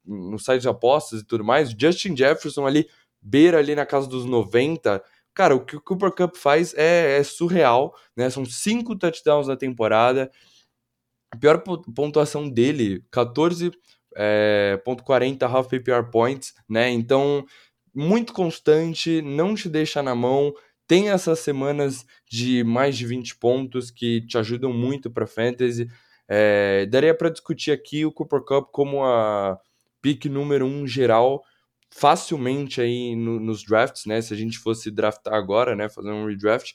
[0.05, 2.87] No site de apostas e tudo mais, Justin Jefferson ali,
[3.23, 5.03] beira ali na casa dos 90.
[5.33, 8.29] Cara, o que o Cooper Cup faz é, é surreal, né?
[8.29, 10.31] São cinco touchdowns na temporada.
[11.31, 11.63] A pior
[11.97, 13.73] pontuação dele, 14.40
[14.15, 16.91] é, half PPR points, né?
[16.91, 17.47] Então,
[17.95, 20.53] muito constante, não te deixa na mão.
[20.93, 25.89] Tem essas semanas de mais de 20 pontos que te ajudam muito para fantasy.
[26.29, 29.59] É, daria para discutir aqui o Cooper Cup como a
[30.03, 31.43] pick número 1 um geral
[31.89, 34.21] facilmente aí no, nos drafts, né?
[34.21, 35.89] Se a gente fosse draftar agora, né?
[35.89, 36.75] Fazer um redraft.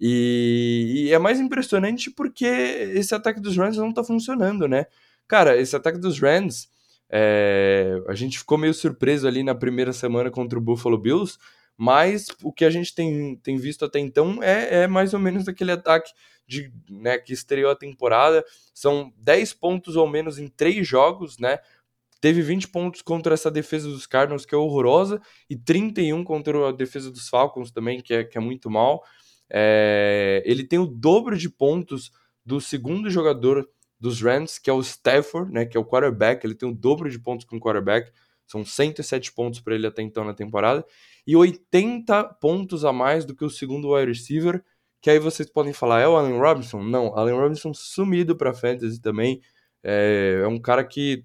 [0.00, 4.86] E, e, é mais impressionante porque esse ataque dos Rams não tá funcionando, né?
[5.28, 6.68] Cara, esse ataque dos Rams
[7.08, 11.38] é, a gente ficou meio surpreso ali na primeira semana contra o Buffalo Bills,
[11.76, 15.48] mas o que a gente tem, tem visto até então é, é mais ou menos
[15.48, 16.12] aquele ataque
[16.46, 18.44] de, né, que estreou a temporada.
[18.72, 21.58] São 10 pontos ou menos em três jogos, né?
[22.20, 26.72] Teve 20 pontos contra essa defesa dos Cardinals, que é horrorosa, e 31 contra a
[26.72, 29.04] defesa dos Falcons também, que é, que é muito mal.
[29.50, 32.10] É, ele tem o dobro de pontos
[32.44, 33.68] do segundo jogador
[34.00, 37.10] dos Rams, que é o Stafford, né, que é o quarterback, ele tem o dobro
[37.10, 38.10] de pontos com o quarterback,
[38.46, 40.84] são 107 pontos para ele até então na temporada,
[41.26, 44.62] e 80 pontos a mais do que o segundo wide receiver,
[45.00, 46.82] que aí vocês podem falar, é o Allen Robinson?
[46.82, 49.40] Não, Allen Robinson sumido para fantasy também,
[49.82, 51.24] é, é um cara que,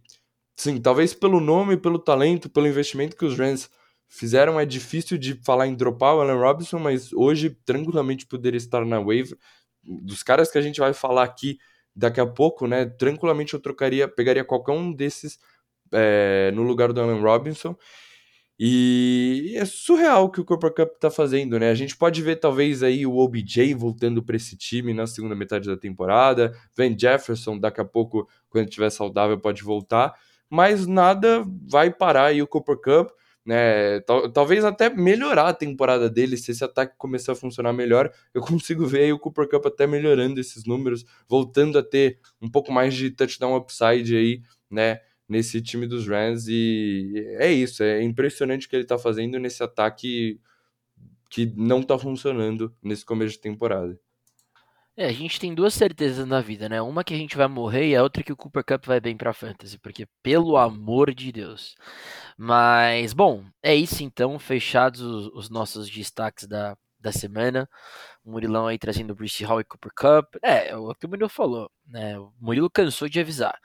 [0.56, 3.70] sim, talvez pelo nome, pelo talento, pelo investimento que os Rams
[4.10, 8.84] fizeram, é difícil de falar em dropar o Allen Robinson, mas hoje tranquilamente poderia estar
[8.86, 9.36] na wave.
[9.84, 11.58] Dos caras que a gente vai falar aqui,
[11.96, 15.40] daqui a pouco, né, tranquilamente eu trocaria, pegaria qualquer um desses
[15.94, 17.76] é, no lugar do Allen Robinson.
[18.62, 21.70] E é surreal o que o Cooper Cup tá fazendo, né?
[21.70, 25.70] A gente pode ver talvez aí o OBJ voltando para esse time na segunda metade
[25.70, 30.14] da temporada, Van Jefferson daqui a pouco, quando estiver saudável, pode voltar,
[30.50, 33.12] mas nada vai parar aí o Cooper Cup,
[33.46, 34.02] né?
[34.02, 38.12] Tal, talvez até melhorar a temporada dele se esse ataque começar a funcionar melhor.
[38.34, 42.50] Eu consigo ver aí o Cooper Cup até melhorando esses números, voltando a ter um
[42.50, 45.00] pouco mais de touchdown upside aí, né?
[45.30, 49.64] Nesse time dos Rams e é isso, é impressionante o que ele está fazendo nesse
[49.64, 50.42] ataque
[51.30, 54.00] que não está funcionando nesse começo de temporada.
[54.98, 56.82] É, a gente tem duas certezas na vida, né?
[56.82, 59.16] Uma que a gente vai morrer e a outra que o Cooper Cup vai bem
[59.16, 61.76] pra Fantasy, porque pelo amor de Deus.
[62.38, 67.70] Mas, bom, é isso então, fechados os, os nossos destaques da, da semana.
[68.26, 70.36] O Murilão aí trazendo o Bruce Hall e Cooper Cup.
[70.44, 72.20] É, é o que o Murilo falou, né?
[72.20, 73.58] O Murilo cansou de avisar.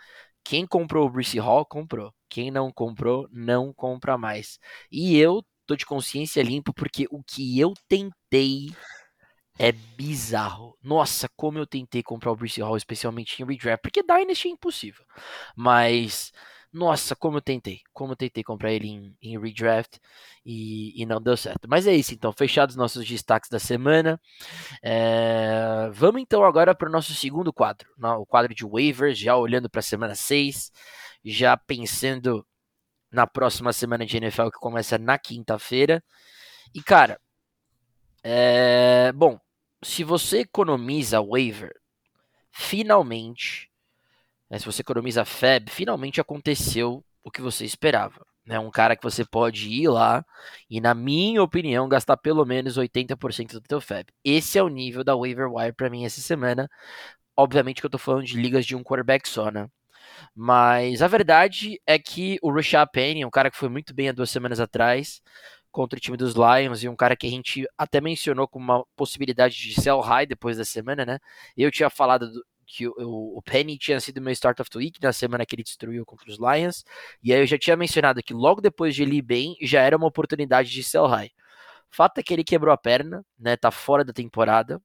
[0.44, 2.12] Quem comprou o Bruce Hall, comprou.
[2.28, 4.58] Quem não comprou, não compra mais.
[4.90, 8.68] E eu tô de consciência limpa porque o que eu tentei
[9.58, 10.76] é bizarro.
[10.82, 15.04] Nossa, como eu tentei comprar o Bruce Hall, especialmente em redraft, porque Dynasty é impossível.
[15.56, 16.32] Mas,
[16.74, 17.82] nossa, como eu tentei.
[17.92, 19.98] Como eu tentei comprar ele em, em redraft
[20.44, 21.68] e, e, não deu certo.
[21.68, 22.32] Mas é isso, então.
[22.32, 24.20] Fechados nossos destaques da semana.
[24.82, 25.88] É...
[25.92, 27.88] Vamos então agora para o nosso segundo quadro.
[28.18, 30.72] O quadro de waivers, já olhando para a semana 6.
[31.24, 32.44] Já pensando
[33.08, 36.02] na próxima semana de NFL que começa na quinta-feira.
[36.74, 37.20] E cara,
[38.24, 39.12] é...
[39.12, 39.38] bom,
[39.80, 41.72] se você economiza waiver,
[42.50, 43.70] finalmente,
[44.54, 49.02] né, se você economiza FAB, finalmente aconteceu o que você esperava né, um cara que
[49.02, 50.24] você pode ir lá
[50.68, 54.06] e, na minha opinião, gastar pelo menos 80% do teu FAB.
[54.24, 56.68] Esse é o nível da waiver wire para mim essa semana.
[57.36, 59.68] Obviamente que eu tô falando de ligas de um quarterback só, né?
[60.34, 64.12] Mas a verdade é que o Rashad Penny, um cara que foi muito bem há
[64.12, 65.22] duas semanas atrás
[65.72, 68.86] contra o time dos Lions e um cara que a gente até mencionou como uma
[68.94, 71.18] possibilidade de sell high depois da semana, né?
[71.56, 72.94] Eu tinha falado do, que o,
[73.38, 76.30] o, Penny tinha sido meu start of the week na semana que ele destruiu contra
[76.30, 76.84] os Lions.
[77.22, 79.96] E aí eu já tinha mencionado que logo depois de ele ir bem, já era
[79.96, 81.30] uma oportunidade de sell high.
[81.90, 83.56] Fato é que ele quebrou a perna, né?
[83.56, 84.80] Tá fora da temporada.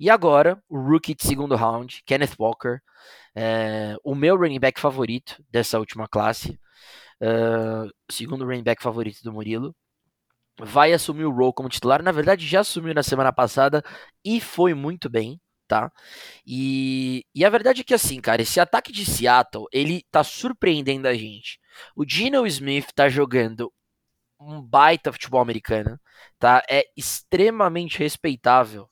[0.00, 2.78] E agora, o rookie de segundo round, Kenneth Walker,
[3.34, 6.58] é, o meu running back favorito dessa última classe,
[7.22, 9.74] uh, segundo running back favorito do Murilo,
[10.58, 12.02] vai assumir o role como titular.
[12.02, 13.82] Na verdade, já assumiu na semana passada
[14.24, 15.92] e foi muito bem tá?
[16.46, 21.06] E, e a verdade é que assim, cara, esse ataque de Seattle, ele tá surpreendendo
[21.06, 21.60] a gente.
[21.94, 23.72] O Gino Smith tá jogando
[24.40, 26.00] um baita futebol americano,
[26.38, 26.62] tá?
[26.68, 28.88] É extremamente respeitável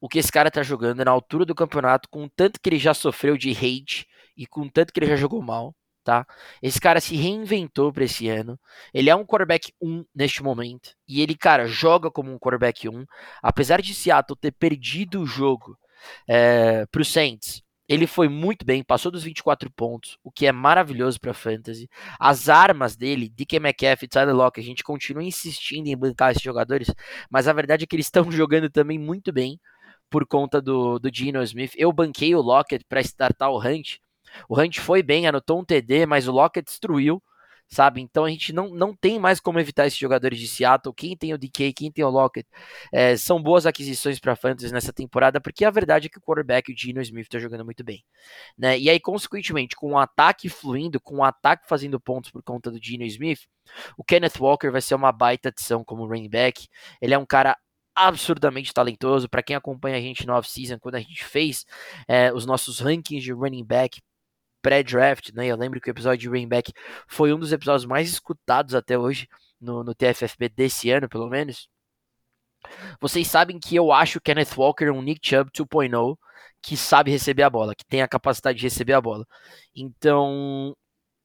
[0.00, 2.78] o que esse cara tá jogando na altura do campeonato, com o tanto que ele
[2.78, 5.74] já sofreu de hate e com o tanto que ele já jogou mal
[6.08, 6.26] tá?
[6.62, 8.58] Esse cara se reinventou para esse ano.
[8.94, 10.94] Ele é um quarterback 1 neste momento.
[11.06, 13.04] E ele, cara, joga como um quarterback 1.
[13.42, 15.78] Apesar de Seattle ter perdido o jogo
[16.26, 21.20] é, pro Saints, ele foi muito bem, passou dos 24 pontos, o que é maravilhoso
[21.20, 21.90] para fantasy.
[22.18, 26.42] As armas dele, DK Metcalf e Tyler Lockett, a gente continua insistindo em bancar esses
[26.42, 26.88] jogadores,
[27.30, 29.60] mas a verdade é que eles estão jogando também muito bem
[30.08, 31.72] por conta do, do Geno Smith.
[31.76, 33.98] Eu banquei o Lockett para startar o Hunt,
[34.48, 37.22] o Hunt foi bem, anotou um TD, mas o Lockett destruiu,
[37.68, 38.00] sabe?
[38.00, 40.94] Então a gente não, não tem mais como evitar esses jogadores de Seattle.
[40.94, 42.48] Quem tem o DK, quem tem o Lockett,
[42.92, 46.72] é, são boas aquisições para Fantasy nessa temporada, porque a verdade é que o quarterback,
[46.72, 48.02] o Gino Smith, está jogando muito bem.
[48.56, 48.78] Né?
[48.78, 52.82] E aí, consequentemente, com o ataque fluindo, com o ataque fazendo pontos por conta do
[52.82, 53.40] Gino Smith,
[53.96, 56.68] o Kenneth Walker vai ser uma baita adição como running back.
[57.00, 57.56] Ele é um cara
[57.94, 59.28] absurdamente talentoso.
[59.28, 61.66] Para quem acompanha a gente no off-season, quando a gente fez
[62.06, 64.00] é, os nossos rankings de running back
[64.62, 65.46] pré-draft, né?
[65.46, 66.72] Eu lembro que o episódio de running back
[67.06, 69.28] foi um dos episódios mais escutados até hoje
[69.60, 71.68] no, no TFFB desse ano, pelo menos.
[73.00, 76.16] Vocês sabem que eu acho Kenneth Walker um Nick Chubb 2.0
[76.62, 79.24] que sabe receber a bola, que tem a capacidade de receber a bola.
[79.74, 80.74] Então,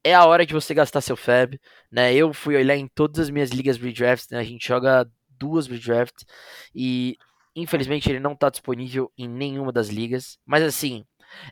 [0.04, 1.60] é a hora de você gastar seu fab,
[1.92, 2.14] né?
[2.14, 4.40] Eu fui olhar em todas as minhas ligas redrafts, né?
[4.40, 6.26] A gente joga duas redrafts
[6.76, 7.18] e
[7.56, 11.06] infelizmente ele não está disponível em nenhuma das ligas, mas assim,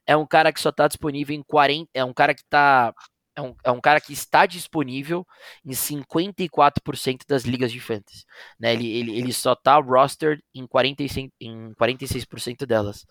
[0.05, 1.89] é um cara que só está disponível em 40.
[1.93, 2.93] É um cara que tá.
[3.33, 5.25] É um, é um cara que está disponível
[5.63, 8.25] em 54% das ligas de fantasy.
[8.59, 8.73] Né?
[8.73, 13.05] Ele, ele, ele só está rostered em, 45, em 46% delas.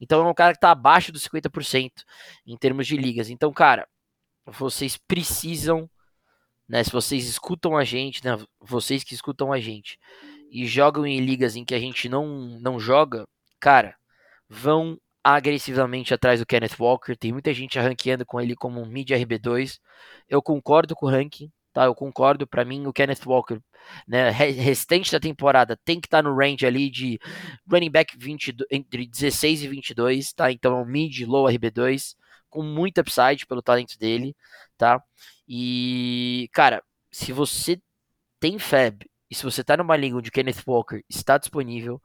[0.00, 1.90] Então é um cara que está abaixo dos 50%
[2.46, 3.28] em termos de ligas.
[3.28, 3.86] Então, cara,
[4.46, 5.90] vocês precisam,
[6.66, 6.82] né?
[6.82, 8.38] Se vocês escutam a gente, né?
[8.60, 9.98] Vocês que escutam a gente
[10.50, 13.26] e jogam em ligas em que a gente não, não joga,
[13.60, 13.96] cara,
[14.48, 14.98] vão
[15.34, 17.16] agressivamente atrás do Kenneth Walker.
[17.16, 19.80] Tem muita gente ranqueando com ele como um mid RB2.
[20.28, 21.84] Eu concordo com o ranking, tá?
[21.86, 23.58] Eu concordo, para mim o Kenneth Walker,
[24.06, 27.18] né, restante da temporada tem que estar tá no range ali de
[27.68, 30.52] running back 20, entre 16 e 22, tá?
[30.52, 32.14] Então é um mid, low RB2,
[32.48, 34.32] com muito upside pelo talento dele,
[34.78, 35.02] tá?
[35.48, 37.80] E, cara, se você
[38.38, 42.00] tem Fab e se você tá numa liga onde Kenneth Walker está disponível,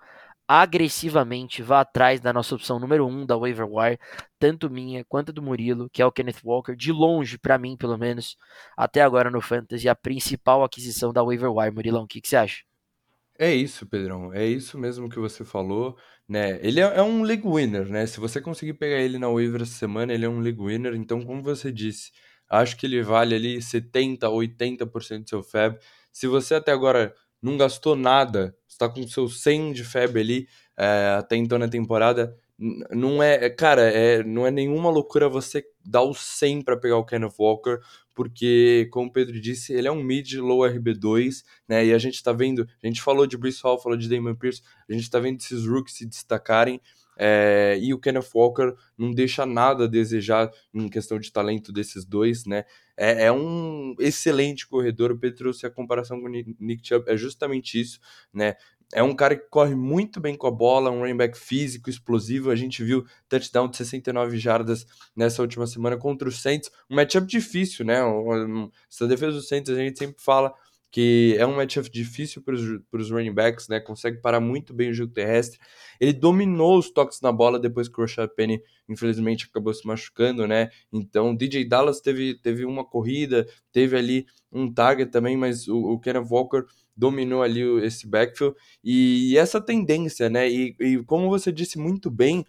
[0.59, 3.97] agressivamente vá atrás da nossa opção número 1 um da waiver wire,
[4.37, 7.97] tanto minha quanto do Murilo, que é o Kenneth Walker, de longe para mim, pelo
[7.97, 8.35] menos,
[8.75, 12.35] até agora no fantasy, a principal aquisição da waiver wire, Murilão, o que, que você
[12.35, 12.63] acha?
[13.39, 14.33] É isso, Pedrão.
[14.33, 16.59] É isso mesmo que você falou, né?
[16.61, 18.05] Ele é, é um league winner, né?
[18.05, 20.93] Se você conseguir pegar ele na waiver essa semana, ele é um league winner.
[20.95, 22.11] Então, como você disse,
[22.49, 25.79] acho que ele vale ali 70, 80% do seu fab.
[26.11, 31.15] Se você até agora não gastou nada, está com seu 100 de fab ali é,
[31.17, 32.35] até então na temporada,
[32.91, 37.05] não é, cara, é, não é nenhuma loucura você dar o 100 para pegar o
[37.05, 37.79] Kenneth Walker,
[38.13, 41.85] porque, como o Pedro disse, ele é um mid low RB2, né?
[41.85, 44.61] E a gente tá vendo, a gente falou de Bruce Hall, falou de Damon Pierce,
[44.89, 46.81] a gente tá vendo esses rookies se destacarem.
[47.17, 52.05] É, e o Kenneth Walker não deixa nada a desejar em questão de talento desses
[52.05, 52.65] dois, né?
[52.97, 55.11] É, é, um excelente corredor.
[55.11, 57.99] O Pedro trouxe a comparação com o Nick Chubb, é justamente isso,
[58.33, 58.55] né?
[58.93, 62.51] É um cara que corre muito bem com a bola, um running back físico, explosivo.
[62.51, 66.69] A gente viu touchdown de 69 jardas nessa última semana contra o Saints.
[66.89, 67.99] Um matchup difícil, né?
[68.89, 70.53] Essa defesa do Saints a gente sempre fala
[70.91, 73.79] que é um matchup difícil para os running backs, né?
[73.79, 75.57] Consegue parar muito bem o jogo terrestre.
[75.99, 80.45] Ele dominou os toques na bola depois que o Rashad Penny, infelizmente, acabou se machucando,
[80.45, 80.69] né?
[80.91, 85.99] Então, DJ Dallas teve, teve uma corrida, teve ali um target também, mas o, o
[85.99, 88.55] Kenneth Walker dominou ali esse backfield.
[88.83, 90.49] E, e essa tendência, né?
[90.49, 92.45] E, e como você disse muito bem,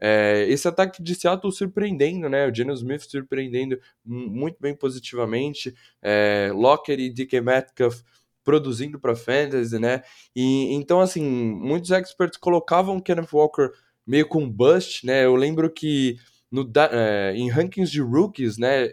[0.00, 2.46] é, esse ataque de Seattle surpreendendo, né?
[2.46, 5.74] O Geno Smith surpreendendo muito bem positivamente.
[6.02, 8.02] É, Locker e DK Metcalf
[8.42, 10.02] produzindo para fantasy, né?
[10.34, 13.70] E então assim, muitos experts colocavam Kenneth Walker
[14.06, 15.24] meio com bust, né?
[15.24, 16.18] Eu lembro que
[16.50, 18.90] no, é, em rankings de rookies, né?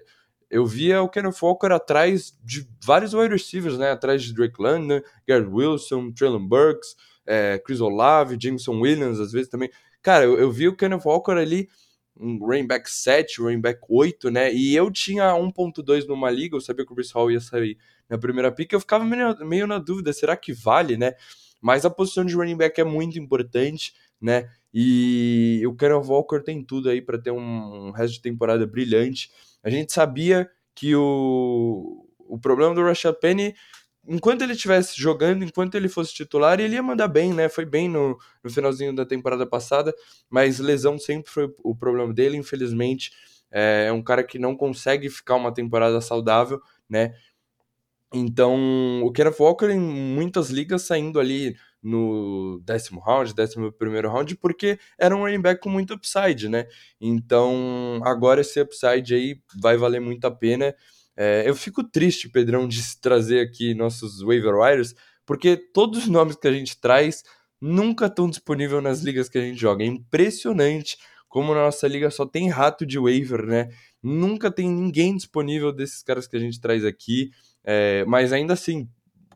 [0.50, 3.92] Eu via o Kenneth Walker atrás de vários wide receivers, né?
[3.92, 9.50] Atrás de Drake London, Garrett Wilson, Traylon Burks, é, Chris Olave, Jameson Williams, às vezes
[9.50, 9.70] também.
[10.02, 11.70] Cara, eu, eu vi o Kenneth Walker ali,
[12.20, 14.54] um running back 7, running back 8, né?
[14.54, 17.78] E eu tinha 1.2 numa liga, eu sabia que o Bruce Hall ia sair
[18.10, 21.14] na primeira pick, eu ficava meio, meio na dúvida, será que vale, né?
[21.62, 24.50] Mas a posição de running back é muito importante, né?
[24.74, 29.32] E o Kenneth Walker tem tudo aí para ter um, resto de temporada brilhante.
[29.64, 33.54] A gente sabia que o, o problema do Rashad Penny
[34.08, 37.50] enquanto ele estivesse jogando, enquanto ele fosse titular, ele ia mandar bem, né?
[37.50, 39.94] Foi bem no, no finalzinho da temporada passada,
[40.30, 43.12] mas lesão sempre foi o problema dele, infelizmente.
[43.52, 47.14] É, é um cara que não consegue ficar uma temporada saudável, né?
[48.14, 54.36] Então, o Kenneth Walker em muitas ligas saindo ali no décimo round, décimo primeiro round,
[54.36, 56.68] porque era um running back com muito upside, né?
[57.00, 60.76] Então, agora esse upside aí vai valer muito a pena.
[61.16, 64.96] É, eu fico triste, Pedrão, de trazer aqui nossos waiver wires,
[65.26, 67.24] porque todos os nomes que a gente traz
[67.60, 69.84] nunca estão disponíveis nas ligas que a gente joga.
[69.84, 70.98] É impressionante
[71.30, 73.70] como na nossa liga só tem rato de waiver, né?
[74.04, 77.32] Nunca tem ninguém disponível desses caras que a gente traz aqui.
[77.64, 78.90] É, mas ainda assim,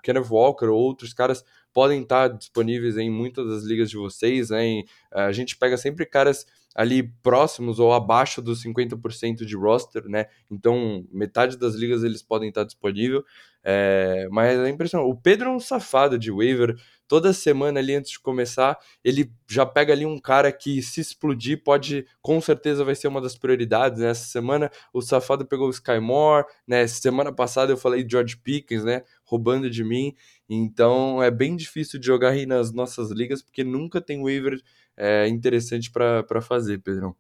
[0.04, 4.50] Kenneth Walker ou outros caras podem estar disponíveis em muitas das ligas de vocês.
[4.50, 4.84] Né?
[5.12, 10.26] a gente pega sempre caras ali próximos ou abaixo dos 50% de roster, né?
[10.52, 13.24] Então, metade das ligas eles podem estar disponível.
[13.68, 15.10] É, mas é impressionante.
[15.10, 16.76] O Pedro é um safado de waiver.
[17.08, 21.64] Toda semana ali antes de começar, ele já pega ali um cara que se explodir
[21.64, 24.02] pode, com certeza vai ser uma das prioridades.
[24.02, 24.14] Né?
[24.14, 26.86] Semana o safado pegou o Sky Moore, né?
[26.86, 29.02] Semana passada eu falei George Pickens, né?
[29.24, 30.14] Roubando de mim.
[30.48, 34.62] Então é bem difícil de jogar aí nas nossas ligas porque nunca tem waiver
[34.98, 37.16] é, interessante para fazer, Pedrão.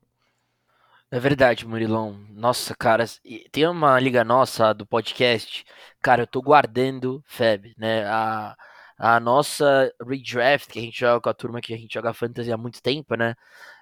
[1.12, 2.14] É verdade, Murilão.
[2.32, 3.06] Nossa, cara,
[3.52, 5.64] tem uma liga nossa do podcast.
[6.02, 8.04] Cara, eu tô guardando Feb, né?
[8.06, 8.56] A,
[8.98, 12.52] a nossa redraft que a gente joga com a turma que a gente joga fantasy
[12.52, 13.36] há muito tempo, né?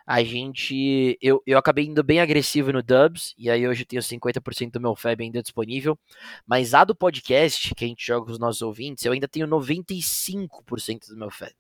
[0.05, 1.17] A gente.
[1.21, 4.81] Eu, eu acabei indo bem agressivo no Dubs, e aí hoje eu tenho 50% do
[4.81, 5.97] meu Feb ainda disponível.
[6.45, 9.47] Mas a do podcast, que a gente joga com os nossos ouvintes, eu ainda tenho
[9.47, 11.53] 95% do meu Feb.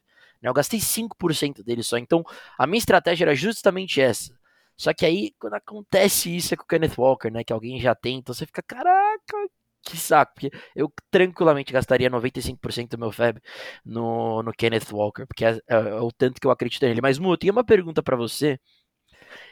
[0.43, 0.49] Né?
[0.49, 1.97] Eu gastei 5% dele só.
[1.97, 2.23] Então,
[2.59, 4.37] a minha estratégia era justamente essa.
[4.75, 7.43] Só que aí, quando acontece isso é com o Kenneth Walker, né?
[7.43, 9.37] Que alguém já tem, então você fica, caraca,
[9.83, 10.33] que saco.
[10.33, 13.39] Porque eu tranquilamente gastaria 95% do meu FAB
[13.85, 17.01] no, no Kenneth Walker, porque é, é, é, o tanto que eu acredito nele.
[17.01, 18.59] Mas, Mu, eu tenho uma pergunta para você.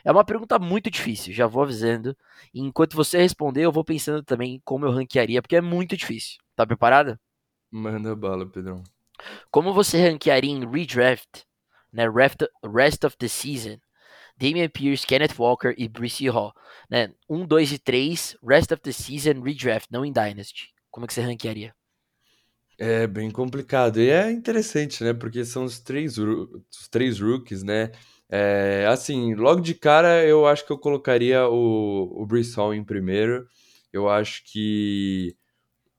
[0.04, 2.16] É uma pergunta muito difícil, já vou avisando.
[2.54, 6.38] E enquanto você responder, eu vou pensando também como eu ranquearia, porque é muito difícil.
[6.56, 7.20] Tá preparada?
[7.72, 8.84] Manda bala, Pedrão.
[9.49, 11.43] Como você ranquearia em redraft,
[11.91, 13.78] né, rest, of the season,
[14.38, 16.53] Damian Pierce, Kenneth Walker e Brice Hall,
[16.89, 17.13] né?
[17.30, 20.74] 1, 2 e 3, rest of the season, redraft, não em Dynasty.
[20.89, 21.74] Como é que você ranquearia?
[22.78, 23.99] É bem complicado.
[23.99, 25.13] E é interessante, né?
[25.13, 27.91] Porque são os três, os três rookies, né?
[28.28, 32.84] É, assim, logo de cara, eu acho que eu colocaria o, o Brees Hall em
[32.84, 33.45] primeiro.
[33.93, 35.36] Eu acho que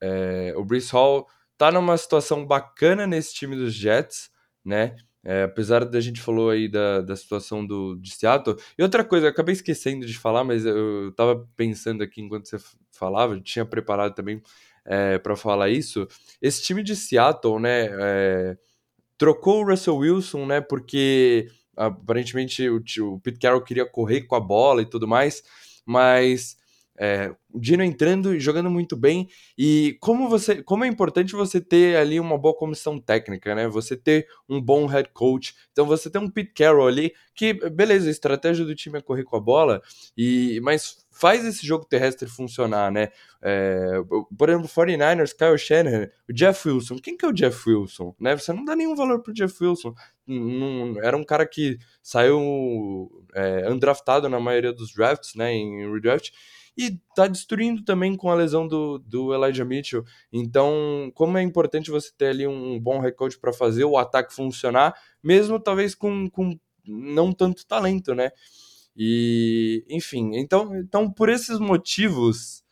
[0.03, 1.27] é, o Brees Hall
[1.57, 4.31] tá numa situação bacana nesse time dos Jets,
[4.65, 4.97] né?
[5.25, 8.57] É, apesar da gente falou aí da, da situação do, de Seattle.
[8.77, 12.59] E outra coisa, eu acabei esquecendo de falar, mas eu tava pensando aqui enquanto você
[12.91, 14.43] falava, tinha preparado também
[14.85, 16.09] é, para falar isso.
[16.41, 18.59] Esse time de Seattle, né, é,
[19.17, 24.41] trocou o Russell Wilson, né, porque aparentemente o, o Pete Carroll queria correr com a
[24.41, 25.43] bola e tudo mais,
[25.87, 26.57] mas
[27.05, 29.29] é, o Dino entrando e jogando muito bem.
[29.59, 33.67] E como você, como é importante você ter ali uma boa comissão técnica, né?
[33.67, 35.53] Você ter um bom head coach.
[35.73, 39.25] Então você tem um Pete Carroll ali que, beleza, a estratégia do time é correr
[39.25, 39.83] com a bola,
[40.17, 43.09] e mas faz esse jogo terrestre funcionar, né?
[43.43, 43.85] É,
[44.39, 46.99] por exemplo, 49ers, Kyle Shanahan, o Jeff Wilson.
[46.99, 48.15] Quem que é o Jeff Wilson?
[48.21, 48.37] Né?
[48.37, 49.93] Você não dá nenhum valor pro Jeff Wilson.
[50.25, 55.53] Não, era um cara que saiu é, undraftado na maioria dos drafts, né?
[55.53, 56.31] Em redraft
[56.77, 60.05] e tá destruindo também com a lesão do, do Elijah Mitchell.
[60.33, 64.95] Então, como é importante você ter ali um bom recorde para fazer o ataque funcionar,
[65.23, 68.31] mesmo talvez com, com não tanto talento, né?
[68.97, 72.63] E, enfim, então, então por esses motivos,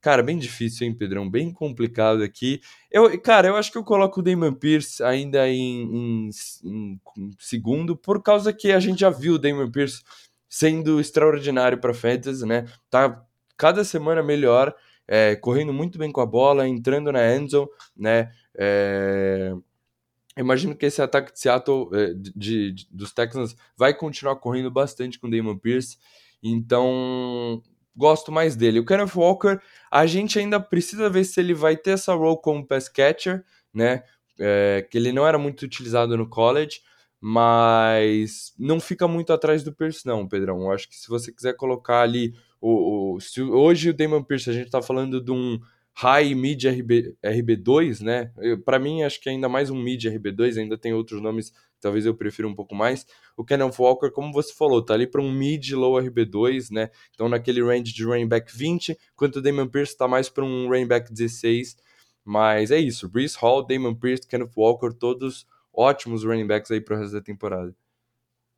[0.00, 1.28] cara, bem difícil, hein, Pedrão?
[1.28, 2.60] Bem complicado aqui.
[2.90, 6.30] Eu, cara, eu acho que eu coloco o Damon Pierce ainda em, em,
[6.64, 7.00] em
[7.38, 10.02] segundo, por causa que a gente já viu o Damon Pierce
[10.48, 12.66] sendo extraordinário para fantasy, né?
[12.90, 13.24] Tá
[13.56, 14.74] cada semana melhor,
[15.06, 18.32] é, correndo muito bem com a bola, entrando na endzone, né?
[18.56, 19.52] É...
[20.36, 25.18] Imagino que esse ataque de Seattle, é, de, de, dos Texans, vai continuar correndo bastante
[25.18, 25.96] com Damon Pierce.
[26.42, 27.62] Então,
[27.96, 28.80] gosto mais dele.
[28.80, 32.66] O Kenneth Walker, a gente ainda precisa ver se ele vai ter essa role como
[32.66, 34.02] pass catcher, né?
[34.38, 36.80] É, que ele não era muito utilizado no college
[37.26, 40.60] mas não fica muito atrás do Pierce, não, Pedrão.
[40.60, 44.50] Eu acho que se você quiser colocar ali o, o se hoje o Damon Pierce
[44.50, 45.58] a gente tá falando de um
[45.94, 48.30] high mid RB, RB2, né?
[48.62, 51.50] Para mim acho que ainda mais um mid RB2, ainda tem outros nomes
[51.80, 53.06] talvez eu prefira um pouco mais.
[53.38, 56.90] O Kenan Walker, como você falou, tá ali para um mid low RB2, né?
[57.14, 60.68] Então naquele range de running back 20, enquanto o Damon Pierce tá mais para um
[60.68, 61.74] running back 16.
[62.22, 65.46] Mas é isso, Brees Hall, Damon Pierce, Kenneth Walker, todos
[65.76, 67.74] ótimos running backs aí pro resto da temporada.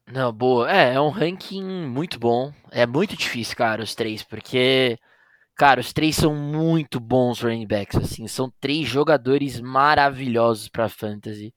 [0.08, 0.70] Não, boa.
[0.70, 2.52] É, é um ranking muito bom.
[2.70, 4.98] É muito difícil, cara, os três, porque,
[5.56, 8.28] cara, os três são muito bons running backs, assim.
[8.28, 11.54] São três jogadores maravilhosos pra fantasy.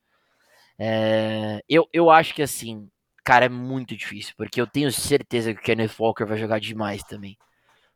[0.79, 2.89] É, eu, eu acho que, assim,
[3.25, 7.03] cara, é muito difícil, porque eu tenho certeza que o Kenneth Walker vai jogar demais
[7.03, 7.37] também.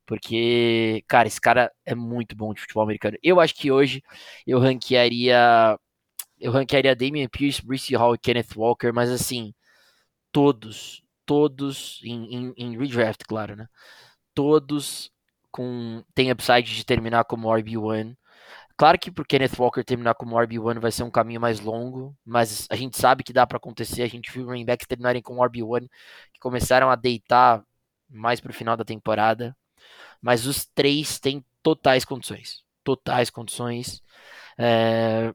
[0.06, 3.18] Porque, cara, esse cara é muito bom de futebol americano.
[3.24, 4.04] Eu acho que hoje
[4.48, 5.78] eu ranquearia
[6.40, 9.54] eu ranquearia Damian Pierce, Brice Hall e Kenneth Walker, mas assim,
[10.32, 13.68] todos, todos, em, em, em redraft, claro, né?
[14.34, 15.12] Todos
[15.52, 18.16] com tem upside de terminar como RB1.
[18.76, 22.68] Claro que pro Kenneth Walker terminar como RB1 vai ser um caminho mais longo, mas
[22.70, 24.02] a gente sabe que dá para acontecer.
[24.02, 25.88] A gente viu running backs terminarem com RB1
[26.34, 27.64] que começaram a deitar
[28.10, 29.56] mais pro final da temporada.
[30.22, 32.64] Mas os três têm totais condições.
[32.84, 34.02] Totais condições.
[34.58, 35.34] É,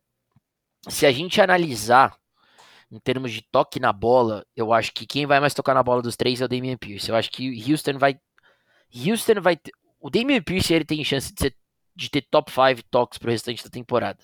[0.86, 2.16] se a gente analisar
[2.90, 6.02] em termos de toque na bola, eu acho que quem vai mais tocar na bola
[6.02, 7.08] dos três é o Damian Pierce.
[7.08, 8.18] Eu acho que Houston vai.
[8.94, 9.58] Houston vai.
[10.00, 11.56] O Damian Pierce ele tem chance de, ser,
[11.94, 14.22] de ter top 5 toques pro restante da temporada.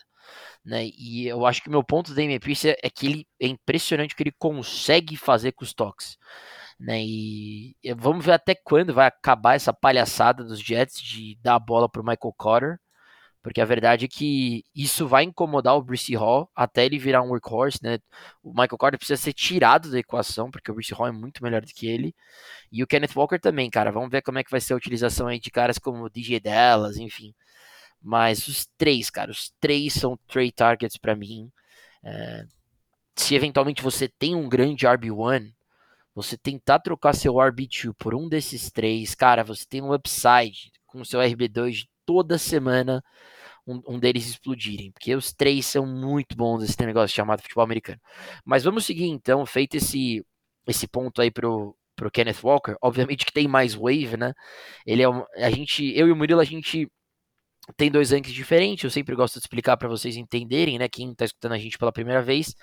[0.65, 0.87] Né?
[0.97, 3.47] E eu acho que o meu ponto do Damian Pierce é, é que ele é
[3.47, 6.17] impressionante o que ele consegue fazer com os toques.
[6.81, 7.03] Né?
[7.05, 11.89] E vamos ver até quando vai acabar essa palhaçada dos Jets de dar a bola
[11.89, 12.81] pro Michael Carter.
[13.45, 17.29] Porque a verdade é que isso vai incomodar o Brice Hall até ele virar um
[17.29, 17.99] workhorse, né?
[18.43, 21.61] O Michael Carter precisa ser tirado da equação, porque o Brice Hall é muito melhor
[21.61, 22.15] do que ele.
[22.73, 23.93] E o Kenneth Walker também, cara.
[23.93, 26.41] Vamos ver como é que vai ser a utilização aí de caras como o DJ
[26.41, 27.35] Dallas, enfim.
[28.01, 31.53] Mas os três, cara, os três são trade targets para mim.
[32.03, 32.47] É...
[33.15, 35.53] se eventualmente você tem um grande RB1,
[36.15, 41.03] você tentar trocar seu RB2 por um desses três, cara, você tem um upside com
[41.03, 43.05] o seu RB2 toda semana
[43.67, 48.01] um, um, deles explodirem, porque os três são muito bons esse negócio chamado futebol americano.
[48.45, 50.25] Mas vamos seguir então, feito esse,
[50.67, 54.33] esse ponto aí pro, pro Kenneth Walker, obviamente que tem mais wave, né?
[54.87, 56.89] Ele é um, a gente, eu e o Murilo, a gente
[57.77, 61.25] tem dois rankings diferentes, eu sempre gosto de explicar para vocês entenderem, né, quem está
[61.25, 62.55] escutando a gente pela primeira vez.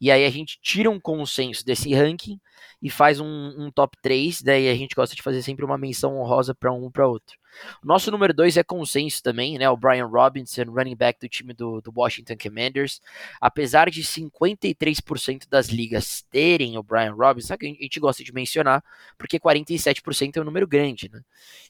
[0.00, 2.40] E aí a gente tira um consenso desse ranking
[2.80, 6.16] e faz um, um top 3, daí a gente gosta de fazer sempre uma menção
[6.16, 7.36] honrosa para um para outro.
[7.82, 11.80] Nosso número 2 é consenso também, né, o Brian Robinson, running back do time do,
[11.80, 13.00] do Washington Commanders.
[13.40, 18.84] Apesar de 53% das ligas terem o Brian Robinson, que a gente gosta de mencionar,
[19.18, 21.20] porque 47% é um número grande, né?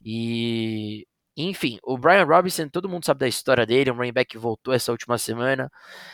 [0.04, 1.06] E
[1.36, 4.72] enfim, o Brian Robinson, todo mundo sabe da história dele, um running back que voltou
[4.72, 5.70] essa última semana,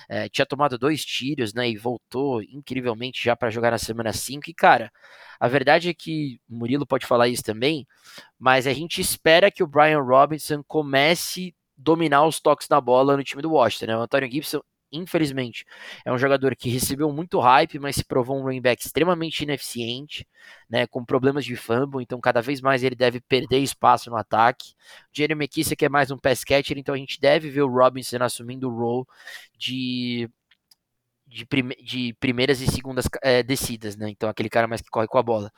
[0.08, 4.48] é, tinha tomado dois tiros, né, e voltou incrivelmente já para jogar na semana 5,
[4.48, 4.90] e cara,
[5.38, 7.86] a verdade é que, Murilo pode falar isso também,
[8.38, 13.24] mas a gente espera que o Brian Robinson comece dominar os toques na bola no
[13.24, 14.60] time do Washington, né, o Antônio Gibson
[14.92, 15.64] infelizmente,
[16.04, 20.26] é um jogador que recebeu muito hype, mas se provou um running back extremamente ineficiente,
[20.68, 24.74] né, com problemas de fumble, então cada vez mais ele deve perder espaço no ataque.
[25.12, 28.68] Jeremy Kissick é mais um pass catcher, então a gente deve ver o Robinson assumindo
[28.68, 29.06] o role
[29.56, 30.28] de
[31.30, 31.46] de,
[31.82, 34.10] de primeiras e segundas é, descidas, né?
[34.10, 35.52] Então aquele cara mais que corre com a bola.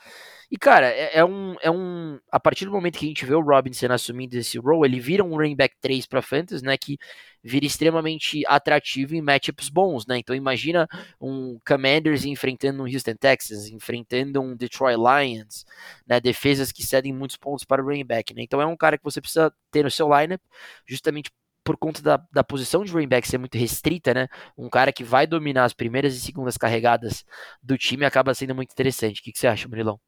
[0.50, 2.20] E cara, é, é, um, é um.
[2.30, 5.24] A partir do momento que a gente vê o Robinson assumindo esse role, ele vira
[5.24, 6.76] um running back 3 para Fantasy, né?
[6.76, 6.98] Que
[7.42, 10.18] vira extremamente atrativo em matchups bons, né?
[10.18, 10.86] Então imagina
[11.18, 15.64] um Commanders enfrentando um Houston Texans, enfrentando um Detroit Lions,
[16.06, 16.20] né?
[16.20, 18.42] Defesas que cedem muitos pontos para o running back, né?
[18.42, 20.42] Então é um cara que você precisa ter no seu lineup,
[20.86, 21.30] justamente
[21.64, 24.28] por conta da, da posição de running back ser muito restrita, né?
[24.56, 27.24] Um cara que vai dominar as primeiras e segundas carregadas
[27.62, 29.20] do time acaba sendo muito interessante.
[29.20, 30.00] O que, que você acha, Murilão?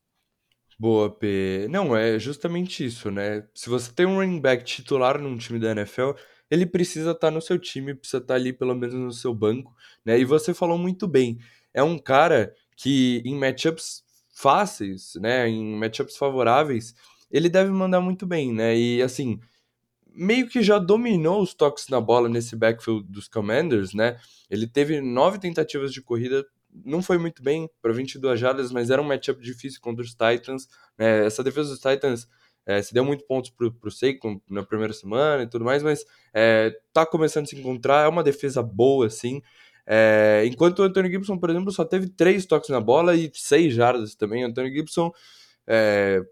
[0.78, 1.66] Boa, P.
[1.70, 3.46] Não, é justamente isso, né?
[3.54, 6.12] Se você tem um running back titular num time da NFL,
[6.50, 9.74] ele precisa estar no seu time, precisa estar ali pelo menos no seu banco,
[10.04, 10.18] né?
[10.18, 11.38] E você falou muito bem.
[11.72, 14.02] É um cara que em matchups
[14.34, 16.94] fáceis, né, em matchups favoráveis,
[17.30, 18.76] ele deve mandar muito bem, né?
[18.76, 19.40] E assim,
[20.14, 24.16] meio que já dominou os toques na bola nesse backfield dos Commanders, né?
[24.48, 26.44] Ele teve nove tentativas de corrida,
[26.84, 30.68] não foi muito bem para 22 jardas, mas era um matchup difícil contra os Titans.
[30.98, 31.26] Né?
[31.26, 32.28] Essa defesa dos Titans
[32.66, 36.04] é, se deu muito pontos pro, pro Saquon na primeira semana e tudo mais, mas
[36.32, 39.42] é, tá começando a se encontrar, é uma defesa boa, assim.
[39.86, 43.74] É, enquanto o Anthony Gibson, por exemplo, só teve três toques na bola e seis
[43.74, 44.44] jardas também.
[44.44, 45.12] O Anthony Gibson
[45.66, 46.22] é,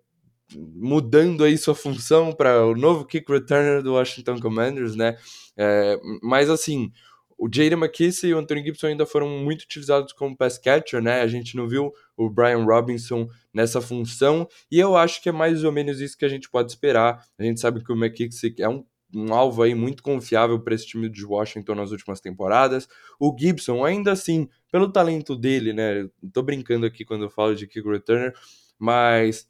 [0.56, 5.16] mudando aí sua função para o novo kick returner do Washington Commanders, né?
[5.56, 6.90] É, mas assim,
[7.38, 11.20] o Jaden McKissick e o Anthony Gibson ainda foram muito utilizados como pass catcher, né?
[11.20, 15.64] A gente não viu o Brian Robinson nessa função e eu acho que é mais
[15.64, 17.24] ou menos isso que a gente pode esperar.
[17.38, 18.84] A gente sabe que o McKissick é um
[19.14, 22.88] um alvo aí muito confiável para esse time de Washington nas últimas temporadas.
[23.20, 26.08] O Gibson, ainda assim, pelo talento dele, né?
[26.32, 28.32] Tô brincando aqui quando eu falo de kick returner,
[28.78, 29.46] mas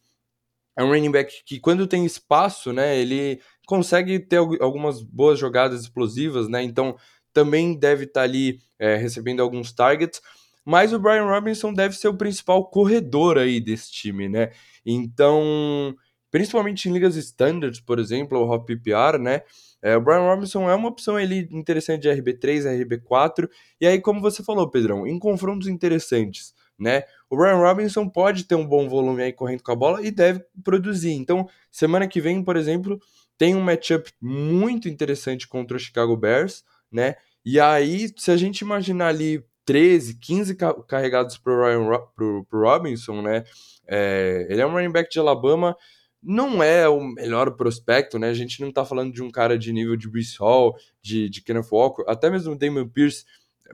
[0.77, 5.83] é um running back que quando tem espaço, né, ele consegue ter algumas boas jogadas
[5.83, 6.97] explosivas, né, então
[7.33, 10.21] também deve estar tá ali é, recebendo alguns targets,
[10.65, 14.51] mas o Brian Robinson deve ser o principal corredor aí desse time, né,
[14.85, 15.95] então,
[16.31, 19.43] principalmente em ligas standards, por exemplo, o Hop PPR, né,
[19.83, 23.49] é, o Brian Robinson é uma opção ali interessante de RB3, RB4,
[23.81, 27.03] e aí como você falou, Pedrão, em confrontos interessantes, né?
[27.33, 30.45] O Ryan Robinson pode ter um bom volume aí correndo com a bola e deve
[30.63, 31.13] produzir.
[31.13, 33.01] Então, semana que vem, por exemplo,
[33.39, 36.63] tem um matchup muito interessante contra o Chicago Bears,
[36.93, 37.15] né?
[37.43, 40.57] E aí, se a gente imaginar ali 13, 15
[40.87, 43.45] carregados pro, Ryan, pro, pro Robinson, né?
[43.89, 45.75] É, ele é um running back de Alabama,
[46.23, 48.29] não é o melhor prospecto, né?
[48.29, 51.41] A gente não tá falando de um cara de nível de Bruce Hall, de, de
[51.41, 53.25] Kenneth Walker, até mesmo Damon Pierce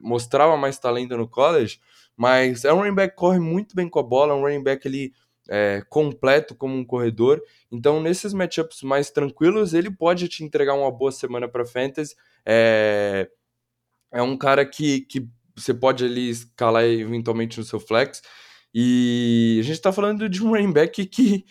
[0.01, 1.81] mostrava mais talento no college,
[2.17, 4.63] mas é um running back que corre muito bem com a bola, é um running
[4.63, 5.13] back ali
[5.49, 7.43] é, completo como um corredor.
[7.73, 12.15] Então, nesses matchups mais tranquilos, ele pode te entregar uma boa semana para fantasy.
[12.45, 13.29] É,
[14.13, 18.23] é um cara que, que você pode ali escalar eventualmente no seu flex.
[18.75, 21.45] E a gente está falando de um running back que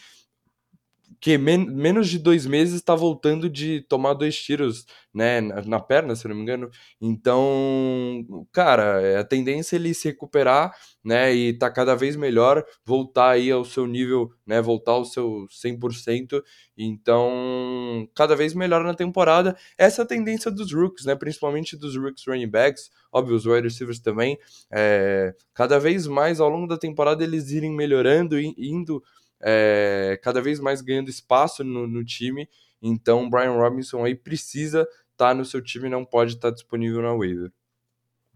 [1.19, 5.79] que men menos de dois meses está voltando de tomar dois tiros né, na, na,
[5.79, 6.69] perna, se não me engano.
[7.01, 10.71] Então, cara, é a tendência é ele se recuperar,
[11.03, 15.47] né, e tá cada vez melhor, voltar aí ao seu nível, né, voltar ao seu
[15.49, 16.43] 100%.
[16.77, 19.57] Então, cada vez melhor na temporada.
[19.77, 23.67] Essa é a tendência dos rooks, né, principalmente dos rooks running backs, óbvio, os wide
[23.67, 24.37] receivers também.
[24.71, 29.01] É, cada vez mais ao longo da temporada eles irem melhorando, indo
[29.41, 32.49] é, cada vez mais ganhando espaço no, no time.
[32.81, 37.01] Então, Brian Robinson aí precisa estar tá no seu time, não pode estar tá disponível
[37.01, 37.51] na waiver.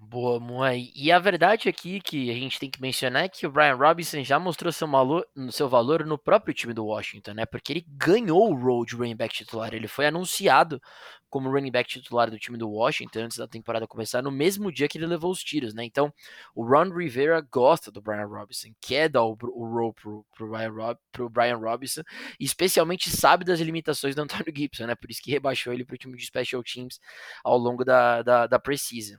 [0.04, 0.92] Boa, Moai.
[0.96, 4.24] E a verdade aqui que a gente tem que mencionar é que o Brian Robinson
[4.24, 7.46] já mostrou seu valor, seu valor no próprio time do Washington, né?
[7.46, 9.74] Porque ele ganhou o role de running back titular.
[9.76, 10.82] Ele foi anunciado
[11.30, 14.88] como running back titular do time do Washington antes da temporada começar, no mesmo dia
[14.88, 15.86] que ele levou os tiros, né?
[15.86, 16.12] Então,
[16.56, 20.72] o Ron Rivera gosta do Brian Robinson, quer dar o, o role pro, pro, Brian
[20.72, 22.02] Rob, pro Brian Robinson,
[22.40, 24.96] e especialmente sabe das limitações do Antonio Gibson, né?
[24.96, 27.00] Por isso que rebaixou ele pro time de special teams
[27.44, 29.18] ao longo da, da, da preseason.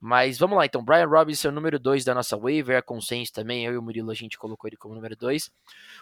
[0.00, 0.82] Mas vamos lá, então.
[0.82, 3.66] Brian Robinson, número 2 da nossa waiver, é consenso também.
[3.66, 5.50] Eu e o Murilo, a gente colocou ele como número 2.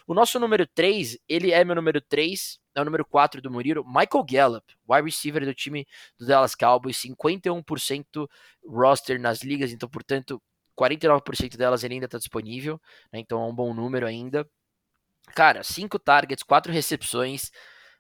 [0.07, 3.85] O nosso número 3, ele é meu número 3, é o número 4 do Murilo.
[3.85, 5.85] Michael Gallup, wide receiver do time
[6.17, 8.29] do Dallas Cowboys, 51%
[8.65, 10.41] roster nas ligas, então, portanto,
[10.79, 12.81] 49% delas ele ainda está disponível,
[13.13, 13.19] né?
[13.19, 14.49] então é um bom número ainda.
[15.35, 17.51] Cara, 5 targets, 4 recepções,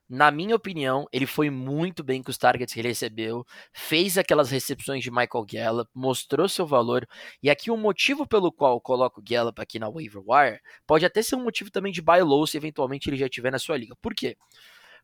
[0.09, 4.51] na minha opinião, ele foi muito bem com os targets que ele recebeu, fez aquelas
[4.51, 7.07] recepções de Michael Gallup, mostrou seu valor.
[7.43, 11.05] E aqui o motivo pelo qual eu coloco o Gallup aqui na waiver wire pode
[11.05, 13.77] até ser um motivo também de buy low se eventualmente ele já estiver na sua
[13.77, 13.95] liga.
[14.01, 14.37] Por quê?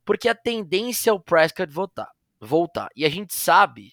[0.05, 2.89] Porque a tendência é o Prescott voltar, voltar.
[2.97, 3.93] E a gente sabe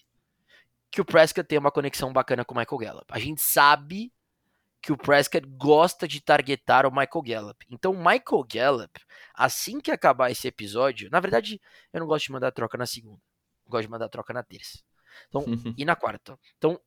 [0.90, 3.06] que o Prescott tem uma conexão bacana com o Michael Gallup.
[3.10, 4.12] A gente sabe
[4.82, 7.66] que o Prescott gosta de targetar o Michael Gallup.
[7.70, 9.00] Então, o Michael Gallup,
[9.32, 11.60] assim que acabar esse episódio, na verdade,
[11.92, 13.20] eu não gosto de mandar troca na segunda,
[13.66, 14.80] gosto de mandar troca na terça.
[15.28, 15.44] Então,
[15.78, 16.36] e na quarta.
[16.58, 16.80] Então,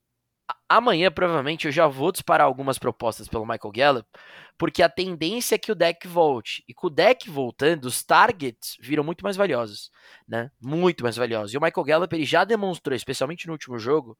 [0.68, 4.10] amanhã provavelmente eu já vou disparar algumas propostas pelo Michael Gallup,
[4.58, 6.66] porque a tendência é que o deck volte.
[6.68, 9.90] E com o deck voltando, os targets viram muito mais valiosos,
[10.28, 10.52] né?
[10.60, 11.54] Muito mais valiosos.
[11.54, 14.18] E o Michael Gallup ele já demonstrou, especialmente no último jogo,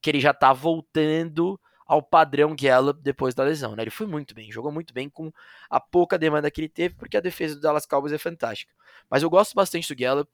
[0.00, 1.60] que ele já tá voltando
[1.90, 3.74] ao padrão Gallup depois da lesão.
[3.74, 3.82] Né?
[3.82, 5.32] Ele foi muito bem, jogou muito bem com
[5.68, 8.72] a pouca demanda que ele teve, porque a defesa do Dallas Cowboys é fantástica.
[9.10, 10.30] Mas eu gosto bastante do Gallup.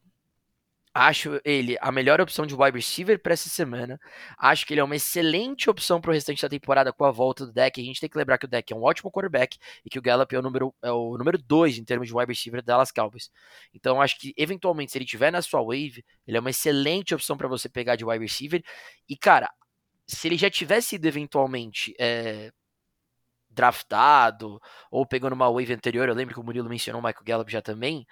[0.93, 3.99] Acho ele a melhor opção de wide receiver para essa semana.
[4.39, 7.47] Acho que ele é uma excelente opção para o restante da temporada com a volta
[7.47, 7.81] do deck.
[7.81, 10.03] A gente tem que lembrar que o deck é um ótimo quarterback e que o
[10.03, 12.91] Gallup é o número é o número 2 em termos de wide receiver do Dallas
[12.91, 13.31] Cowboys.
[13.73, 17.37] Então acho que eventualmente se ele tiver na sua wave, ele é uma excelente opção
[17.37, 18.63] para você pegar de wide receiver.
[19.09, 19.51] E cara,
[20.07, 22.53] se ele já tivesse sido eventualmente é,
[23.51, 27.51] draftado ou pegando uma wave anterior, eu lembro que o Murilo mencionou o Michael Gallup
[27.51, 28.07] já também,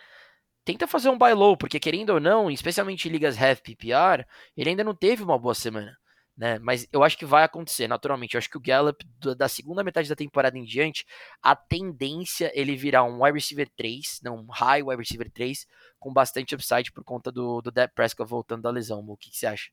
[0.64, 4.24] tenta fazer um buy low, porque querendo ou não, especialmente em ligas half PPR,
[4.56, 5.96] ele ainda não teve uma boa semana.
[6.36, 6.58] Né?
[6.58, 8.34] Mas eu acho que vai acontecer, naturalmente.
[8.34, 9.04] Eu acho que o Gallup,
[9.36, 11.06] da segunda metade da temporada em diante,
[11.40, 15.64] a tendência ele virar um wide receiver 3, não, um high wide receiver 3,
[15.98, 18.98] com bastante upside por conta do, do Dak Prescott voltando da lesão.
[19.06, 19.70] O que, que você acha?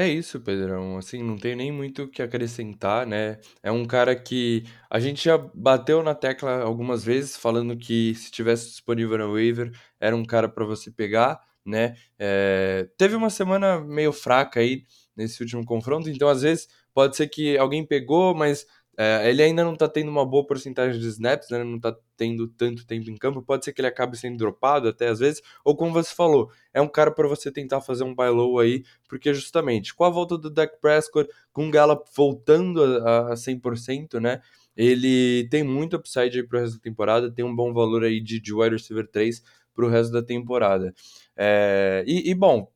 [0.00, 0.96] É isso, Pedrão.
[0.96, 3.38] Assim, não tem nem muito o que acrescentar, né?
[3.62, 8.30] É um cara que a gente já bateu na tecla algumas vezes, falando que se
[8.30, 11.96] tivesse disponível na waiver, era um cara para você pegar, né?
[12.16, 12.88] É...
[12.96, 14.84] Teve uma semana meio fraca aí
[15.16, 18.66] nesse último confronto, então às vezes pode ser que alguém pegou, mas
[19.00, 21.62] é, ele ainda não tá tendo uma boa porcentagem de snaps, né?
[21.62, 23.40] Não tá tendo tanto tempo em campo.
[23.40, 25.40] Pode ser que ele acabe sendo dropado até às vezes.
[25.64, 28.82] Ou como você falou, é um cara para você tentar fazer um buy low aí,
[29.08, 34.18] porque justamente com a volta do Dak Prescott, com o Gallup voltando a, a 100%,
[34.20, 34.40] né?
[34.76, 38.40] Ele tem muito upside aí pro resto da temporada, tem um bom valor aí de,
[38.40, 39.40] de wide receiver 3
[39.74, 40.92] pro resto da temporada.
[41.36, 42.68] É, e, e, bom,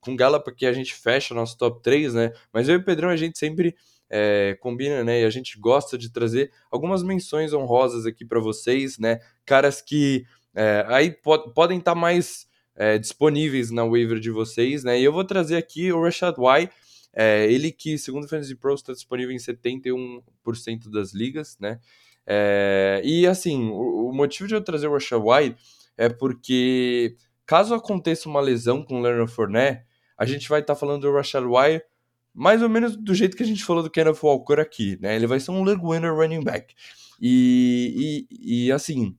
[0.00, 2.32] com o Gallup aqui a gente fecha nosso top 3, né?
[2.52, 3.74] Mas eu e o Pedrão a gente sempre
[4.12, 5.22] é, combina, né?
[5.22, 9.20] E a gente gosta de trazer algumas menções honrosas aqui para vocês, né?
[9.46, 12.46] Caras que é, aí pod podem estar tá mais
[12.76, 15.00] é, disponíveis na waiver de vocês, né?
[15.00, 16.72] E eu vou trazer aqui o Rashad White,
[17.14, 20.22] é, ele que, segundo o Fantasy Pro, está disponível em 71%
[20.90, 21.80] das ligas, né?
[22.26, 25.56] É, e assim, o, o, motivo de eu trazer o Rashad White
[25.96, 29.84] é porque caso aconteça uma lesão com o Leonard Fournette,
[30.16, 31.84] a gente vai estar tá falando do Rashad White
[32.34, 35.16] mais ou menos do jeito que a gente falou do Kenneth Walker aqui, né?
[35.16, 36.74] Ele vai ser um league winner running back.
[37.20, 39.16] E, e, e, assim,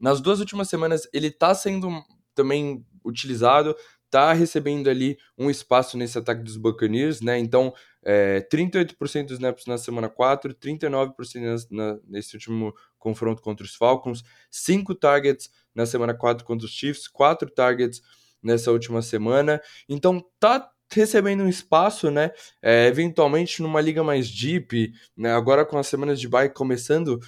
[0.00, 1.88] nas duas últimas semanas ele tá sendo
[2.34, 3.76] também utilizado,
[4.10, 7.38] tá recebendo ali um espaço nesse ataque dos Buccaneers, né?
[7.38, 7.72] Então,
[8.02, 14.24] é, 38% dos snaps na semana 4, 39% na, nesse último confronto contra os Falcons,
[14.50, 18.02] 5 targets na semana 4 contra os Chiefs, 4 targets
[18.42, 19.60] nessa última semana.
[19.88, 22.32] Então, tá recebendo um espaço, né?
[22.62, 25.32] É, eventualmente numa liga mais deep, né?
[25.32, 27.20] Agora com as semanas de bye começando,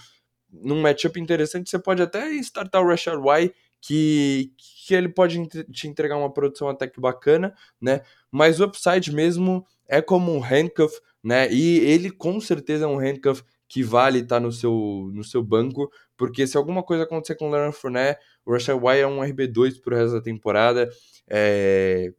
[0.50, 4.52] num matchup interessante, você pode até startar o Rashad White, que,
[4.86, 8.02] que ele pode te entregar uma produção até que bacana, né?
[8.30, 11.52] Mas o upside mesmo é como um handcuff, né?
[11.52, 15.42] E ele com certeza é um handcuff que vale estar tá no seu, no seu
[15.42, 19.20] banco, porque se alguma coisa acontecer com o Leonard Fournette, o Rashad White é um
[19.20, 20.88] RB2 pro resto da temporada,
[21.26, 22.12] é,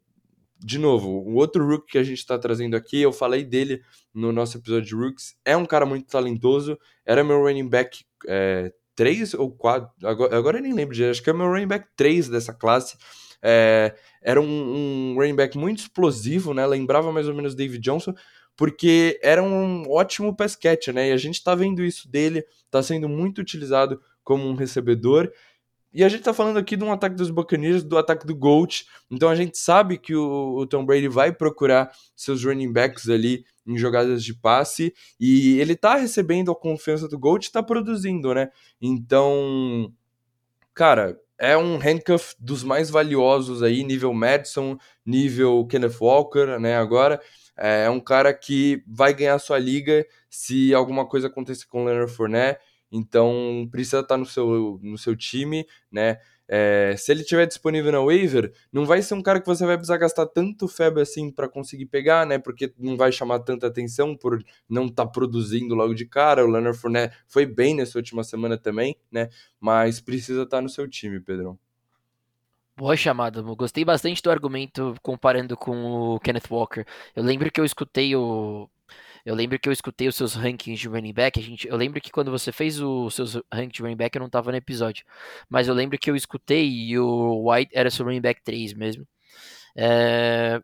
[0.63, 3.81] de novo, o outro Rook que a gente está trazendo aqui, eu falei dele
[4.13, 8.71] no nosso episódio de Rooks, é um cara muito talentoso, era meu running back é,
[8.95, 12.29] 3 ou 4, agora, agora eu nem lembro acho que é meu running back 3
[12.29, 12.97] dessa classe.
[13.45, 16.65] É, era um, um running back muito explosivo, né?
[16.65, 18.13] Lembrava mais ou menos David Johnson,
[18.55, 21.09] porque era um ótimo pass catcher, né?
[21.09, 25.29] E a gente tá vendo isso dele, tá sendo muito utilizado como um recebedor.
[25.93, 28.85] E a gente tá falando aqui de um ataque dos Buccaneers, do ataque do Gold.
[29.11, 33.45] Então a gente sabe que o, o, Tom Brady vai procurar seus running backs ali
[33.65, 34.91] em jogadas de passe.
[35.19, 38.49] E ele tá recebendo a confiança do Gold tá produzindo, né?
[38.81, 39.93] Então,
[40.73, 46.75] cara, é um handcuff dos mais valiosos aí, nível Madison, nível Kenneth Walker, né?
[46.75, 47.21] Agora.
[47.55, 52.11] É um cara que vai ganhar sua liga se alguma coisa acontecer com o Leonard
[52.11, 52.59] Fournette
[52.93, 56.19] então precisa estar no seu, no seu time, né?
[56.47, 59.75] É, se ele estiver disponível na waiver, não vai ser um cara que você vai
[59.75, 62.37] precisar gastar tanto febre assim para conseguir pegar, né?
[62.37, 66.45] Porque não vai chamar tanta atenção por não estar tá produzindo logo de cara.
[66.45, 69.29] O Leonard Fournette foi bem nessa última semana também, né?
[69.59, 71.57] Mas precisa estar tá no seu time, Pedrão.
[72.77, 76.85] Boa chamada, gostei bastante do argumento comparando com o Kenneth Walker.
[77.15, 78.67] Eu lembro que eu escutei o
[79.25, 81.39] eu lembro que eu escutei os seus rankings de running back.
[81.39, 84.19] A gente, eu lembro que quando você fez os seus rankings de running back, eu
[84.19, 85.05] não estava no episódio.
[85.49, 89.07] Mas eu lembro que eu escutei e o White era seu running back 3 mesmo.
[89.75, 90.61] É...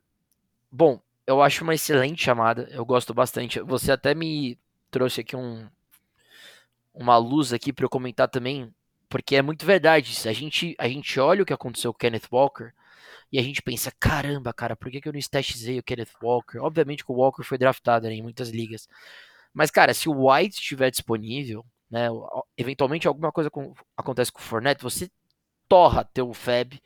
[0.71, 2.67] Bom, eu acho uma excelente chamada.
[2.71, 3.61] Eu gosto bastante.
[3.61, 4.59] Você até me
[4.91, 5.67] trouxe aqui um,
[6.93, 8.73] uma luz aqui para eu comentar também,
[9.07, 10.13] porque é muito verdade.
[10.27, 12.73] A gente, a gente olha o que aconteceu com o Kenneth Walker
[13.31, 16.57] e a gente pensa, caramba, cara, por que, que eu não statizei o Kenneth Walker?
[16.59, 18.87] Obviamente que o Walker foi draftado né, em muitas ligas.
[19.53, 22.07] Mas, cara, se o White estiver disponível, né,
[22.57, 25.09] eventualmente alguma coisa com, acontece com o Fournette, você
[25.69, 26.77] torra teu Fab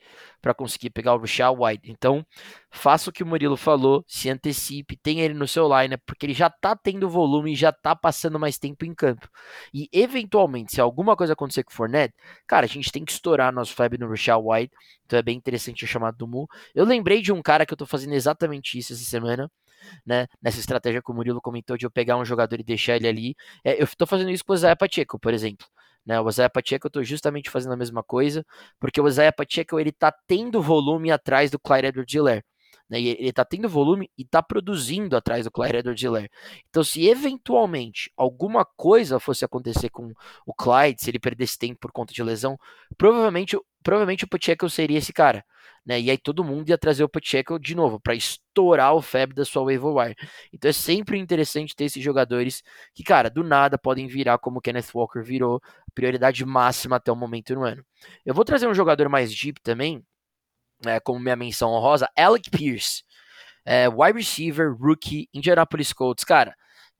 [0.44, 1.90] para conseguir pegar o Rashad White.
[1.90, 2.24] Então,
[2.70, 6.34] faça o que o Murilo falou, se antecipe, tenha ele no seu line, porque ele
[6.34, 9.26] já tá tendo volume já tá passando mais tempo em campo.
[9.72, 12.14] E eventualmente, se alguma coisa acontecer com o Fournette,
[12.46, 14.74] cara, a gente tem que estourar nosso Fab no Rashad White.
[15.06, 16.46] Então é bem interessante a chamada do Mu.
[16.74, 19.50] Eu lembrei de um cara que eu tô fazendo exatamente isso essa semana.
[20.06, 23.06] Né, nessa estratégia que o Murilo comentou de eu pegar um jogador e deixar ele
[23.06, 23.36] ali.
[23.62, 25.66] É, eu estou fazendo isso com o Zé Pacheco, por exemplo.
[26.04, 26.20] Né?
[26.20, 28.44] O Isaiah Pacheco eu estou justamente fazendo a mesma coisa,
[28.78, 32.44] porque o Isaiah Pacheco ele está tendo volume atrás do Clyde Edwards-Helaire.
[32.88, 33.00] Né?
[33.00, 36.30] ele está tendo volume e está produzindo atrás do Clyde Edwards-Helaire.
[36.68, 40.12] Então, se eventualmente alguma coisa fosse acontecer com
[40.46, 42.58] o Clyde, se ele perdesse tempo por conta de lesão,
[42.98, 45.44] provavelmente, provavelmente o Pacheco seria esse cara
[45.84, 46.00] né?
[46.00, 49.44] E aí todo mundo ia trazer o Pacheco de novo para estourar o FAB da
[49.44, 50.16] sua waiver wire.
[50.52, 52.62] Então é sempre interessante ter esses jogadores
[52.94, 55.60] que, cara, do nada podem virar como o Kenneth Walker virou,
[55.94, 57.84] prioridade máxima até o momento no ano.
[58.24, 60.04] Eu vou trazer um jogador mais deep também,
[60.86, 63.02] é, como minha menção honrosa, Alec Pierce.
[63.64, 66.24] É, wide receiver, rookie, Indianapolis Colts.
[66.24, 66.54] Cara,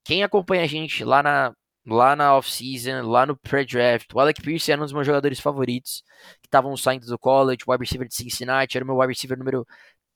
[0.05, 1.55] quem acompanha a gente lá na,
[1.87, 4.13] lá na off-season, lá no pre-draft.
[4.15, 6.03] O Alec Pierce era um dos meus jogadores favoritos
[6.43, 9.67] que estavam saindo do college, wide receiver de Cincinnati, era o meu wide receiver número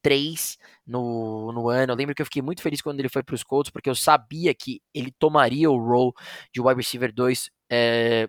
[0.02, 0.56] 3
[0.86, 1.92] no, no ano.
[1.92, 3.94] Eu lembro que eu fiquei muito feliz quando ele foi para os Colts, porque eu
[3.94, 6.12] sabia que ele tomaria o role
[6.52, 8.28] de wide receiver 2 é,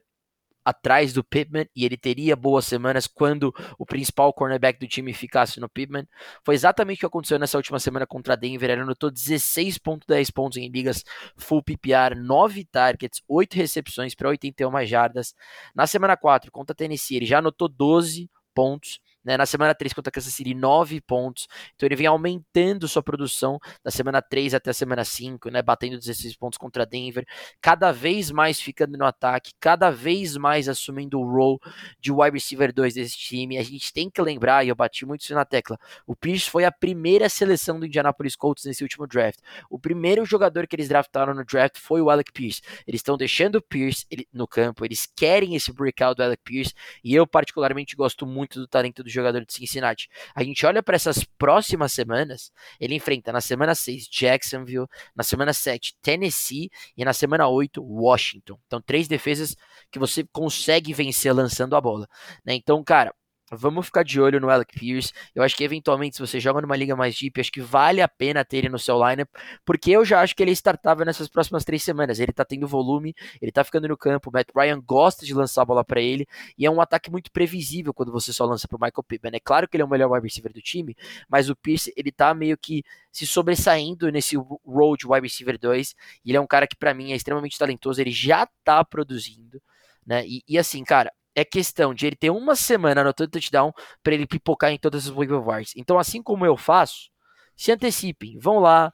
[0.63, 5.59] atrás do Pittman e ele teria boas semanas quando o principal cornerback do time ficasse
[5.59, 6.07] no Pittman.
[6.43, 8.69] Foi exatamente o que aconteceu nessa última semana contra Denver.
[8.69, 11.03] Ele anotou 16.10 pontos em ligas
[11.37, 15.33] full PPR, 9 targets, 8 recepções para 81 jardas.
[15.73, 18.99] Na semana 4 contra Tennessee, ele já anotou 12 pontos.
[19.23, 19.37] Né?
[19.37, 21.47] Na semana 3 contra Kansas City, 9 pontos.
[21.75, 25.61] Então ele vem aumentando sua produção da semana 3 até a semana 5, né?
[25.61, 27.25] batendo 16 pontos contra Denver.
[27.61, 31.59] Cada vez mais ficando no ataque, cada vez mais assumindo o role
[31.99, 33.57] de wide receiver 2 desse time.
[33.57, 36.65] A gente tem que lembrar, e eu bati muito isso na tecla, o Pierce foi
[36.65, 39.39] a primeira seleção do Indianapolis Colts nesse último draft.
[39.69, 42.61] O primeiro jogador que eles draftaram no draft foi o Alec Pierce.
[42.87, 47.13] Eles estão deixando o Pierce no campo, eles querem esse breakout do Alec Pierce, e
[47.13, 50.07] eu particularmente gosto muito do talento do do jogador de Cincinnati.
[50.33, 55.53] A gente olha para essas próximas semanas, ele enfrenta na semana 6 Jacksonville, na semana
[55.53, 58.57] 7 Tennessee e na semana 8 Washington.
[58.67, 59.55] Então, três defesas
[59.91, 62.07] que você consegue vencer lançando a bola.
[62.45, 62.53] Né?
[62.53, 63.13] Então, cara,
[63.51, 65.11] Vamos ficar de olho no Alec Pierce.
[65.33, 68.07] Eu acho que eventualmente, se você joga numa liga mais deep, acho que vale a
[68.07, 69.29] pena ter ele no seu lineup,
[69.65, 72.19] porque eu já acho que ele é startável nessas próximas três semanas.
[72.19, 74.29] Ele tá tendo volume, ele tá ficando no campo.
[74.29, 76.27] O Matt Ryan gosta de lançar a bola para ele,
[76.57, 79.35] e é um ataque muito previsível quando você só lança pro Michael Pittman.
[79.35, 80.95] É claro que ele é o melhor wide receiver do time,
[81.27, 84.35] mas o Pierce, ele tá meio que se sobressaindo nesse
[84.65, 87.57] role de wide receiver 2, e ele é um cara que para mim é extremamente
[87.57, 89.61] talentoso, ele já tá produzindo.
[90.05, 90.25] Né?
[90.25, 93.73] E, e assim, cara, é questão de ele ter uma semana no touchdown
[94.03, 95.73] para ele pipocar em todas as waiver wires.
[95.75, 97.09] Então, assim como eu faço,
[97.55, 98.91] se antecipem, vão lá,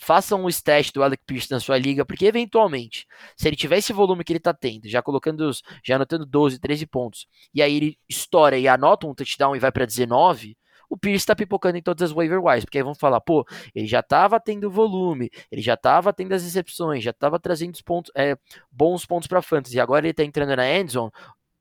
[0.00, 3.92] façam um stash do Alec Pierce na sua liga, porque eventualmente, se ele tiver esse
[3.92, 5.50] volume que ele tá tendo, já colocando,
[5.84, 9.70] já anotando 12, 13 pontos, e aí ele estoura e anota um touchdown e vai
[9.70, 10.56] para 19,
[10.88, 13.86] o Pierce tá pipocando em todas as waiver wires, porque aí vão falar, pô, ele
[13.86, 18.10] já tava tendo volume, ele já tava tendo as recepções, já tava trazendo os pontos,
[18.16, 18.36] é,
[18.72, 21.12] bons pontos para fantasy, agora ele tá entrando na endzone,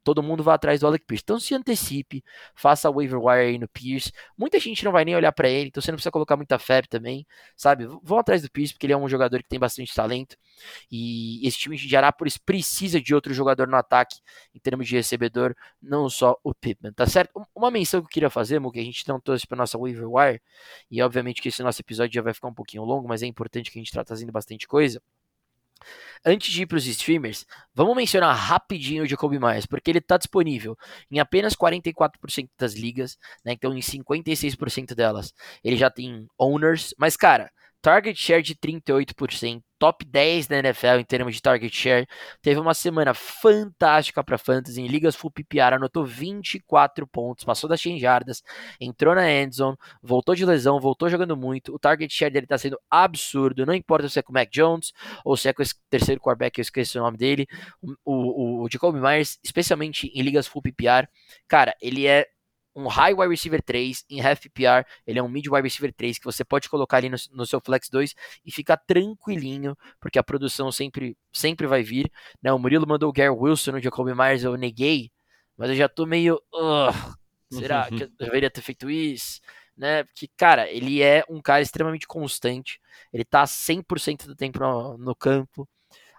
[0.10, 1.22] todo mundo vai atrás do Alec Pierce.
[1.24, 2.24] Então se antecipe,
[2.56, 4.12] faça waiver wire aí no Pierce.
[4.36, 6.82] Muita gente não vai nem olhar para ele, então você não precisa colocar muita fé
[6.82, 7.86] também, sabe?
[8.02, 10.36] Vão atrás do Pierce, porque ele é um jogador que tem bastante talento.
[10.92, 14.20] E esse time de Arápolis precisa de outro jogador no ataque,
[14.54, 17.40] em termos de recebedor, não só o Pittman, tá certo?
[17.56, 20.10] Uma menção que eu queria fazer, Mo, que a gente não trouxe para nossa waiver
[20.10, 20.42] wire,
[20.90, 23.70] e obviamente que esse nosso episódio já vai ficar um pouquinho longo, mas é importante
[23.70, 25.00] que a gente tá trazendo bastante coisa.
[26.26, 30.18] Antes de ir para os streamers, vamos mencionar rapidinho o Jacoby Myers, porque ele está
[30.18, 30.78] disponível
[31.10, 33.54] em apenas 44% das ligas, né?
[33.54, 37.52] Então em 56% delas ele já tem owners, mas cara,
[37.82, 42.08] target share de 38%, top 10 da NFL em termos de target share.
[42.42, 47.82] Teve uma semana fantástica para fantasy, em ligas full PPR, anotou 24 pontos, passou das
[47.82, 48.44] 100 jardas,
[48.80, 51.74] entrou na endzone, voltou de lesão, voltou jogando muito.
[51.74, 54.92] O target share dele tá sendo absurdo, não importa se é com o Mac Jones
[55.24, 57.48] ou se é com esse terceiro quarterback, eu esqueci o nome dele,
[57.82, 61.08] o, o, o Jacoby Myers, especialmente em ligas full PPR,
[61.48, 62.28] cara, ele é
[62.76, 66.18] um high wide receiver 3 em half PPR, ele é um mid wide receiver 3
[66.18, 68.16] que você pode colocar ali no, no, seu flex 2
[68.46, 72.12] e ficar tranquilinho, porque a produção sempre, sempre vai vir,
[72.42, 72.52] né?
[72.54, 75.12] O Murilo mandou o Gary Wilson no Jacoby Myers, eu neguei,
[75.58, 76.42] mas eu já tô meio,
[77.52, 79.42] será que eu deveria ter feito isso?
[79.76, 80.04] Né?
[80.04, 82.80] Porque, cara, ele é um cara extremamente constante,
[83.14, 85.68] ele tá 100% do tempo no, no campo,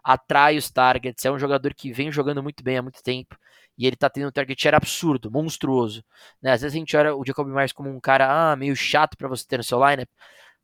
[0.02, 3.38] atrai os targets, é um jogador que vem jogando muito bem há muito tempo
[3.80, 6.04] e ele tá tendo um target share absurdo, monstruoso.
[6.42, 6.52] Né?
[6.52, 9.26] Às vezes a gente olha o Jacob Myers como um cara ah, meio chato para
[9.26, 10.08] você ter no seu lineup.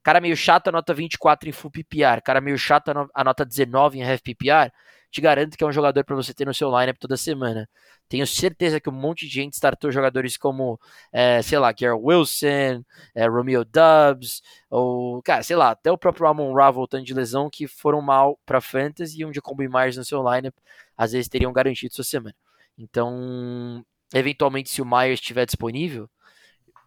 [0.03, 4.21] Cara meio chato anota 24 em full PPR, cara meio chato anota 19 em half
[4.21, 4.71] PPR.
[5.11, 7.67] Te garanto que é um jogador para você ter no seu lineup toda semana.
[8.07, 10.79] Tenho certeza que um monte de gente startou jogadores como,
[11.11, 16.27] é, sei lá, Garrett Wilson, é, Romeo Dubs, ou, cara, sei lá, até o próprio
[16.27, 20.05] Amon Ra voltando de lesão que foram mal para fantasy e um Jacoby Myers no
[20.05, 20.55] seu lineup,
[20.97, 22.35] às vezes teriam garantido sua semana.
[22.79, 26.09] Então, eventualmente, se o Myers estiver disponível,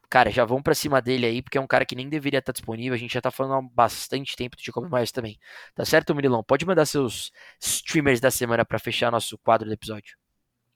[0.10, 2.52] cara, já vão para cima dele aí, porque é um cara que nem deveria estar
[2.52, 2.94] disponível.
[2.96, 5.40] A gente já tá falando há bastante tempo do Jacob Myers também.
[5.76, 6.44] Tá certo, Murilão?
[6.44, 10.18] Pode mandar seus streamers da semana para fechar nosso quadro do episódio.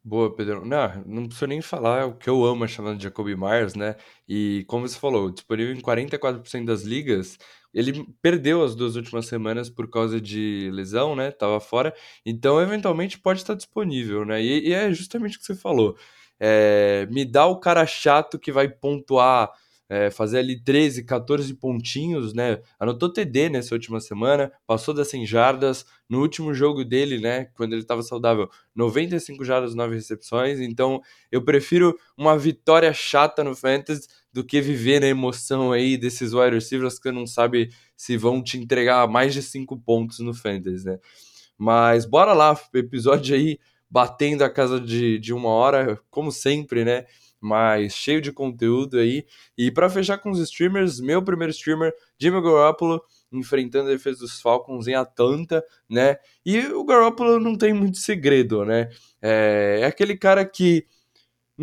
[0.06, 0.66] Boa, Pedro.
[0.66, 3.96] Não, não preciso nem falar o que eu amo chamando de Jacoby Myers, né?
[4.28, 7.38] E como você falou, disponível em 44% das ligas,
[7.74, 11.32] ele perdeu as duas últimas semanas por causa de lesão, né?
[11.32, 11.94] Tava fora.
[12.26, 14.42] Então, eventualmente, pode estar disponível, né?
[14.42, 15.98] E, e é justamente o que você falou.
[16.40, 19.52] É, me dá o cara chato que vai pontuar
[19.90, 22.60] é, fazer ali 13, 14 pontinhos, né?
[22.80, 25.86] Anotou TD nessa última semana, passou das 100 jardas.
[26.10, 30.60] No último jogo dele, né, quando ele estava saudável, 95 jardas, 9 recepções.
[30.60, 31.02] Então,
[31.32, 36.56] eu prefiro uma vitória chata no Fantasy do que viver na emoção aí desses wide
[36.56, 40.98] receivers que não sabe se vão te entregar mais de 5 pontos no Fantasy, né?
[41.58, 43.60] Mas bora lá, episódio aí
[43.90, 47.06] batendo a casa de, de uma hora, como sempre, né?
[47.44, 49.26] mas cheio de conteúdo aí.
[49.58, 53.04] E para fechar com os streamers, meu primeiro streamer, Jimmy Garoppolo,
[53.34, 56.16] enfrentando a defesa dos Falcons em Atlanta, né?
[56.46, 58.90] E o Garoppolo não tem muito segredo, né?
[59.22, 60.86] É, é aquele cara que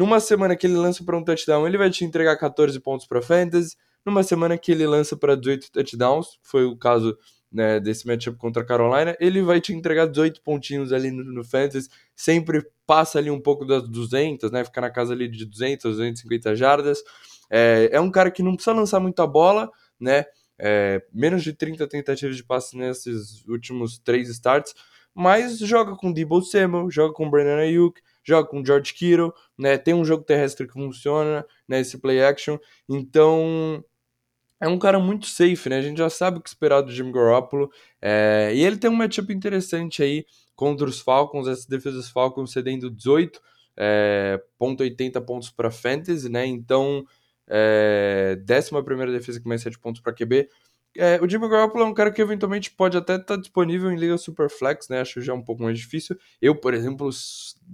[0.00, 3.20] numa semana que ele lança para um touchdown, ele vai te entregar 14 pontos para
[3.20, 3.76] fantasy.
[4.02, 7.18] Numa semana que ele lança para 18 touchdowns, foi o caso
[7.52, 11.44] né, desse matchup contra a Carolina, ele vai te entregar 18 pontinhos ali no, no
[11.44, 15.82] Fantasy, sempre passa ali um pouco das 200, né, fica na casa ali de 200,
[15.96, 17.02] 250 jardas,
[17.50, 20.24] é, é um cara que não precisa lançar muita bola, né,
[20.58, 24.72] é, menos de 30 tentativas de passe nesses últimos três starts,
[25.14, 29.94] mas joga com Debo Samuel, joga com Brandon Ayuk, joga com George Kittle, né, tem
[29.94, 32.58] um jogo terrestre que funciona, né, esse play action,
[32.88, 33.84] então
[34.60, 35.78] é um cara muito safe, né?
[35.78, 37.70] A gente já sabe o que esperar do Jimmy Garoppolo.
[38.00, 42.52] É, e ele tem um matchup interessante aí contra os Falcons, essa defesa dos Falcons
[42.52, 43.40] cedendo 18,
[43.78, 46.44] é, ponto 80 pontos para Fantasy, né?
[46.44, 47.02] Então,
[47.48, 50.46] é, 11 defesa que mais 7 pontos para QB.
[50.96, 53.96] É, o Jimmy Garoppolo é um cara que eventualmente pode até estar tá disponível em
[53.96, 55.00] Liga Superflex, né?
[55.00, 56.16] Acho já um pouco mais difícil.
[56.42, 57.08] Eu, por exemplo,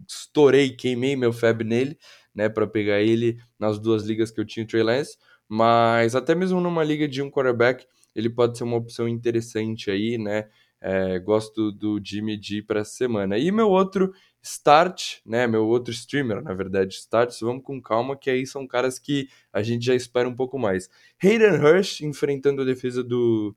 [0.07, 1.99] estourei, queimei meu Fab nele,
[2.35, 2.49] né?
[2.49, 5.17] Para pegar ele nas duas ligas que eu tinha o Trey Lance.
[5.49, 10.19] Mas até mesmo numa liga de um quarterback, ele pode ser uma opção interessante aí,
[10.19, 10.49] né?
[10.89, 13.37] É, gosto do Jimmy G para essa semana.
[13.37, 15.45] E meu outro start, né?
[15.45, 19.65] Meu outro streamer, na verdade, starts, vamos com calma, que aí são caras que a
[19.65, 20.89] gente já espera um pouco mais.
[21.21, 23.53] Hayden Hurst enfrentando a defesa do,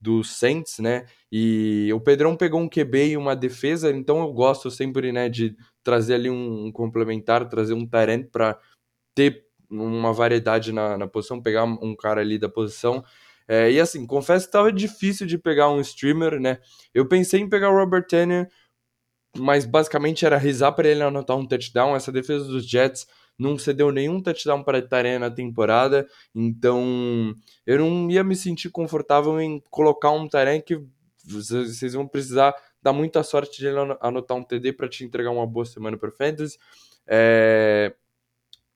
[0.00, 1.04] do Saints, né?
[1.30, 5.54] E o Pedrão pegou um QB e uma defesa, então eu gosto sempre, né, de
[5.84, 8.58] trazer ali um, um complementar, trazer um Tyrant para
[9.14, 13.04] ter uma variedade na, na posição, pegar um cara ali da posição.
[13.48, 16.58] É, e assim, confesso que estava difícil de pegar um streamer, né?
[16.94, 18.48] Eu pensei em pegar o Robert Tanner,
[19.36, 21.96] mas basicamente era rezar para ele anotar um touchdown.
[21.96, 23.06] Essa defesa dos Jets
[23.38, 27.34] não cedeu nenhum touchdown para Itaré na temporada, então
[27.66, 30.80] eu não ia me sentir confortável em colocar um Tarém que
[31.24, 35.46] vocês vão precisar dar muita sorte de ele anotar um TD para te entregar uma
[35.46, 36.58] boa semana para Fantasy.
[37.06, 37.94] É...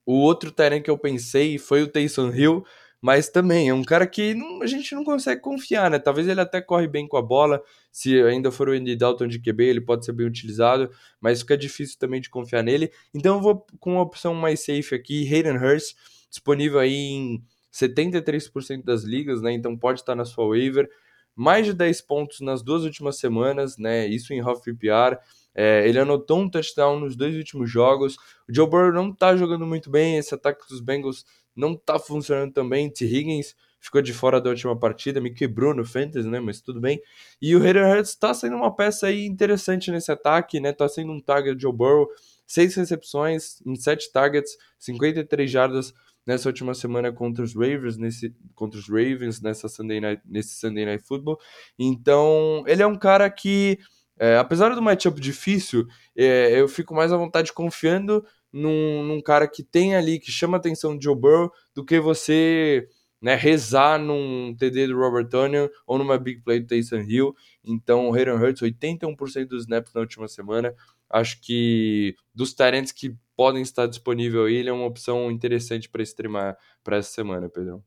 [0.05, 2.65] O outro Tarém que eu pensei foi o Taysom Hill,
[3.01, 5.99] mas também é um cara que não, a gente não consegue confiar, né?
[5.99, 9.39] Talvez ele até corre bem com a bola, se ainda for o Andy Dalton de
[9.39, 10.89] QB, ele pode ser bem utilizado,
[11.21, 12.91] mas fica difícil também de confiar nele.
[13.13, 15.95] Então eu vou com uma opção mais safe aqui, Hayden Hurst,
[16.29, 19.51] disponível aí em 73% das ligas, né?
[19.53, 20.89] Então pode estar na sua waiver.
[21.35, 24.07] Mais de 10 pontos nas duas últimas semanas, né?
[24.07, 25.19] Isso em half PPR.
[25.53, 28.15] É, ele anotou um touchdown nos dois últimos jogos.
[28.49, 30.17] O Joe Burrow não tá jogando muito bem.
[30.17, 31.25] Esse ataque dos Bengals
[31.57, 32.89] não tá funcionando também.
[32.89, 33.05] T.
[33.05, 36.39] Higgins ficou de fora da última partida, me quebrou no Fantasy, né?
[36.39, 37.01] Mas tudo bem.
[37.41, 40.71] E o Hayden Hurts tá sendo uma peça aí interessante nesse ataque, né?
[40.71, 42.07] Tá sendo um target Joe Burrow.
[42.45, 45.93] Seis recepções em sete targets, 53 jardas
[46.27, 50.85] nessa última semana contra os Ravens, nesse, contra os Ravens nessa Sunday night, nesse Sunday
[50.85, 51.39] Night Football.
[51.79, 53.79] Então, ele é um cara que,
[54.19, 58.25] é, apesar do matchup difícil, é, eu fico mais à vontade confiando
[58.57, 61.99] num, num cara que tem ali, que chama a atenção de Joe Burrow, do que
[61.99, 62.87] você
[63.21, 67.35] né, rezar num TD do Robert Tonyan ou numa big play do Taysom Hill.
[67.63, 70.73] Então, o Hayden Hurts, 81% dos snaps na última semana.
[71.09, 76.03] Acho que dos talents que podem estar disponíveis aí, ele é uma opção interessante para
[76.03, 77.83] streamar para essa semana, Pedrão.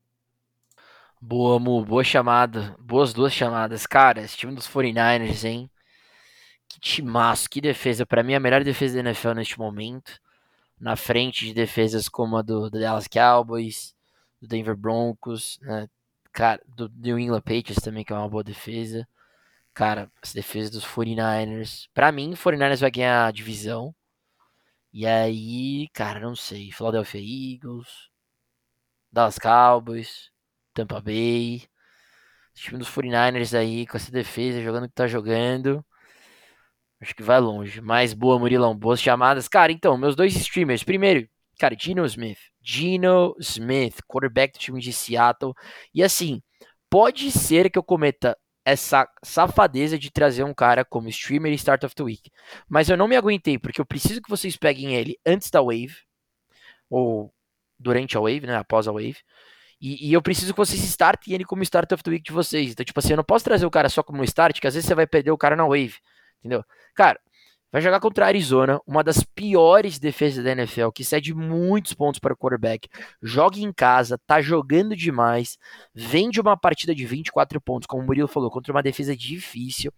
[1.21, 2.75] Boa, Mu, boa chamada.
[2.79, 3.85] Boas duas chamadas.
[3.85, 5.69] Cara, esse time dos 49ers, hein?
[6.67, 8.05] Que timaço, que defesa.
[8.05, 10.19] Para mim, a melhor defesa da NFL neste momento
[10.81, 13.95] na frente de defesas como a do, do Dallas Cowboys,
[14.41, 15.87] do Denver Broncos, né?
[16.33, 19.07] Cara, do New England Patriots também, que é uma boa defesa.
[19.73, 21.87] Cara, as defesas dos 49ers.
[21.93, 23.95] Pra mim, 49ers vai ganhar a divisão.
[24.93, 26.71] E aí, cara, não sei.
[26.71, 28.09] Philadelphia Eagles,
[29.11, 30.31] Dallas Cowboys,
[30.73, 31.63] Tampa Bay.
[32.55, 35.85] O time dos 49ers aí, com essa defesa, jogando o que tá jogando.
[37.01, 37.81] Acho que vai longe.
[37.81, 38.75] Mais boa, Murilão.
[38.75, 39.47] Boas chamadas.
[39.47, 40.83] Cara, então, meus dois streamers.
[40.83, 41.27] Primeiro,
[41.59, 42.37] cara, Gino Smith.
[42.61, 45.53] Gino Smith, quarterback do time de Seattle.
[45.93, 46.41] E assim,
[46.89, 51.83] pode ser que eu cometa essa safadeza de trazer um cara como streamer e start
[51.83, 52.29] of the week.
[52.69, 55.95] Mas eu não me aguentei, porque eu preciso que vocês peguem ele antes da wave.
[56.87, 57.33] Ou
[57.79, 58.55] durante a wave, né?
[58.57, 59.17] Após a wave.
[59.81, 62.71] E, e, eu preciso que vocês startem ele como start of the week de vocês.
[62.71, 64.87] Então, tipo assim, eu não posso trazer o cara só como start, que às vezes
[64.87, 65.95] você vai perder o cara na wave.
[66.39, 66.63] Entendeu?
[66.95, 67.19] Cara,
[67.71, 72.19] vai jogar contra a Arizona, uma das piores defesas da NFL, que cede muitos pontos
[72.19, 72.89] para o quarterback.
[73.21, 75.57] Joga em casa, tá jogando demais,
[75.93, 79.93] vem de uma partida de 24 pontos, como o Murilo falou, contra uma defesa difícil.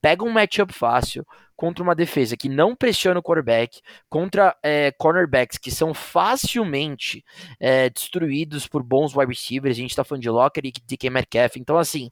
[0.00, 5.58] Pega um matchup fácil contra uma defesa que não pressiona o quarterback, contra é, cornerbacks
[5.58, 7.24] que são facilmente
[7.60, 9.76] é, destruídos por bons wide receivers.
[9.76, 11.56] A gente tá falando de Locker e DK Metcalf.
[11.56, 12.10] Então, assim,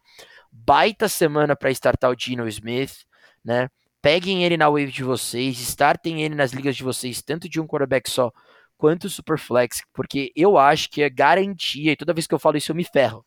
[0.53, 3.07] baita semana para startar o Gino Smith
[3.47, 3.71] né?
[4.07, 7.67] Peguem ele na wave de vocês, startem ele nas ligas de vocês, tanto de um
[7.67, 8.31] quarterback só
[8.77, 12.71] quanto Superflex, porque eu acho que é garantia, e toda vez que eu falo isso
[12.71, 13.27] eu me ferro,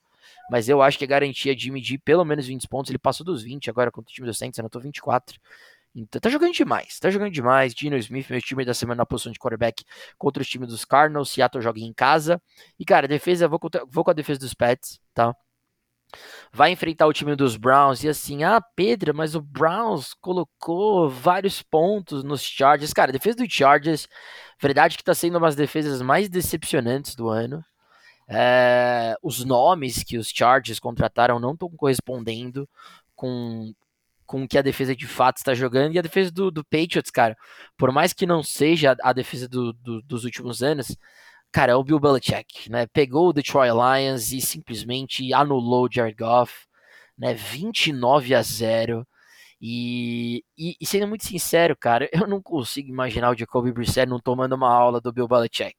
[0.49, 3.43] mas eu acho que é garantia de medir pelo menos 20 pontos, ele passou dos
[3.43, 5.37] 20 agora contra o time do Saints, anotou 24.
[5.93, 7.73] Então tá jogando demais, tá jogando demais.
[7.73, 9.83] Dino Smith, meu time da semana na posição de quarterback
[10.17, 11.29] contra o time dos Cardinals.
[11.29, 12.41] Seattle joga em casa.
[12.79, 13.59] E cara, defesa, vou,
[13.89, 15.35] vou com a defesa dos Pets, tá?
[16.51, 21.61] Vai enfrentar o time dos Browns e assim, ah, Pedro, mas o Browns colocou vários
[21.61, 22.93] pontos nos Chargers.
[22.93, 24.07] Cara, a defesa do Chargers,
[24.61, 27.63] verdade que tá sendo uma das defesas mais decepcionantes do ano.
[28.27, 32.69] É, os nomes que os Chargers contrataram não estão correspondendo
[33.15, 33.73] com
[34.29, 35.95] com o que a defesa de fato está jogando.
[35.95, 37.35] E a defesa do, do Patriots, cara,
[37.75, 40.95] por mais que não seja a, a defesa do, do, dos últimos anos,
[41.51, 42.87] cara, é o Bill Belichick, né?
[42.87, 46.53] Pegou o Detroit Lions e simplesmente anulou o Jared Goff,
[47.17, 47.33] né?
[47.33, 49.07] 29 a 0.
[49.61, 54.19] E, e, e, sendo muito sincero, cara, eu não consigo imaginar o Jacoby Brissett não
[54.19, 55.75] tomando uma aula do Bill Belichick.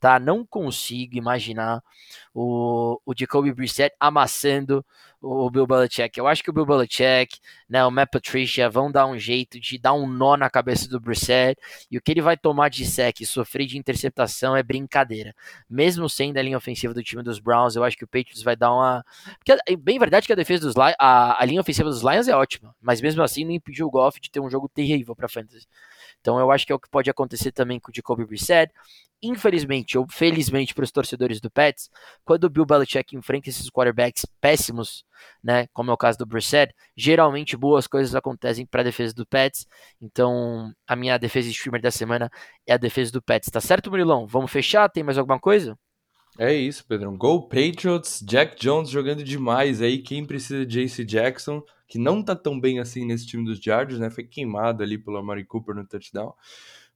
[0.00, 0.18] Tá?
[0.18, 1.82] Não consigo imaginar
[2.34, 4.84] o, o Jacoby Brissett amassando
[5.20, 6.18] o Bill Belichick.
[6.18, 9.78] Eu acho que o Bill Belichick, né, o Matt Patricia vão dar um jeito de
[9.78, 11.60] dar um nó na cabeça do Brissett
[11.90, 15.34] e o que ele vai tomar de sec e sofrer de interceptação é brincadeira.
[15.68, 18.56] Mesmo sendo a linha ofensiva do time dos Browns, eu acho que o Patriots vai
[18.56, 19.04] dar uma...
[19.38, 22.26] Porque é bem verdade que a defesa dos Lions, a, a linha ofensiva dos Lions
[22.26, 25.28] é ótima, mas mesmo assim não impediu o Goff de ter um jogo terrível para
[25.28, 25.66] fantasy.
[26.20, 28.72] Então eu acho que é o que pode acontecer também com o Jacoby Brissett.
[29.22, 31.90] Infelizmente ou felizmente para os torcedores do Pets,
[32.24, 35.04] quando o Bill Belichick enfrenta esses quarterbacks péssimos,
[35.44, 39.26] né, como é o caso do Brissett, geralmente boas coisas acontecem para a defesa do
[39.26, 39.66] Pets.
[40.00, 42.30] Então a minha defesa streamer da semana
[42.66, 43.50] é a defesa do Pets.
[43.50, 44.26] Tá certo, Murilão?
[44.26, 44.88] Vamos fechar?
[44.88, 45.76] Tem mais alguma coisa?
[46.38, 47.16] É isso, Pedrão.
[47.16, 49.98] Go Patriots, Jack Jones jogando demais aí.
[49.98, 53.98] Quem precisa de JC Jackson, que não tá tão bem assim nesse time dos Chargers,
[53.98, 54.08] né?
[54.08, 56.32] Foi queimado ali pelo Amari Cooper no touchdown.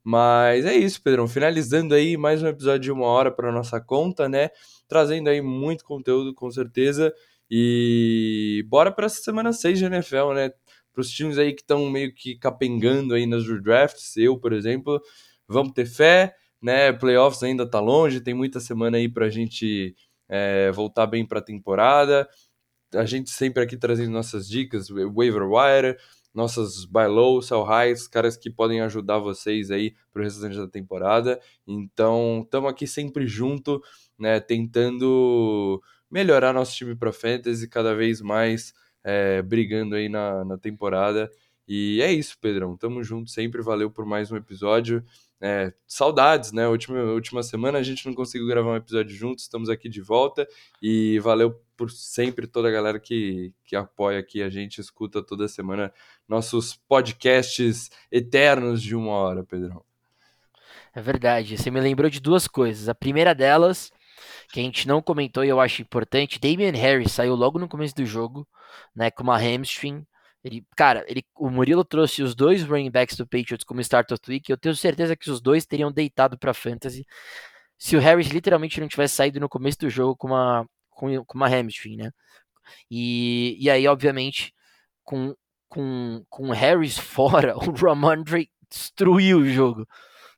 [0.03, 1.27] Mas é isso, Pedrão.
[1.27, 4.51] Finalizando aí mais um episódio de uma hora para nossa conta, né?
[4.89, 7.13] Trazendo aí muito conteúdo, com certeza.
[7.51, 10.53] E bora para essa semana 6 de NFL, né?
[10.93, 15.03] Para os times aí que estão meio que capengando aí nas drafts, eu, por exemplo,
[15.49, 16.35] vamos ter fé
[16.65, 16.95] né?
[16.95, 19.95] Playoffs ainda tá longe, tem muita semana aí pra gente
[20.27, 22.27] é, voltar bem pra temporada.
[22.95, 25.97] A gente sempre aqui trazendo nossas dicas, waiver wire,
[26.35, 31.41] nossas buy low, sell highs, caras que podem ajudar vocês aí pro restante da temporada.
[31.67, 33.83] Então, estamos aqui sempre junto,
[34.19, 35.81] né, tentando
[36.11, 41.31] melhorar nosso time para fantasy cada vez mais, é, brigando aí na, na temporada.
[41.67, 42.77] E é isso, Pedrão.
[42.77, 43.63] Tamo junto sempre.
[43.63, 45.03] Valeu por mais um episódio.
[45.47, 46.67] É, saudades, né?
[46.67, 50.49] Última, última semana a gente não conseguiu gravar um episódio juntos, estamos aqui de volta
[50.81, 55.47] e valeu por sempre toda a galera que, que apoia aqui a gente, escuta toda
[55.47, 55.93] semana
[56.27, 59.85] nossos podcasts eternos de uma hora, Pedrão.
[60.95, 62.89] É verdade, você me lembrou de duas coisas.
[62.89, 63.93] A primeira delas,
[64.51, 67.95] que a gente não comentou e eu acho importante, Damian Harris saiu logo no começo
[67.95, 68.49] do jogo,
[68.97, 70.07] né, com uma hamstring,
[70.45, 74.21] ele, cara, ele, o Murilo trouxe os dois running backs do Patriots como start of
[74.29, 74.51] week.
[74.51, 77.07] Eu tenho certeza que os dois teriam deitado para fantasy
[77.79, 81.39] se o Harris literalmente não tivesse saído no começo do jogo com uma com, com
[81.39, 82.11] uma hamstring, né?
[82.91, 84.55] E, e aí, obviamente,
[85.03, 85.35] com
[85.69, 89.87] com com o Harris fora, o Ramondre destruiu o jogo.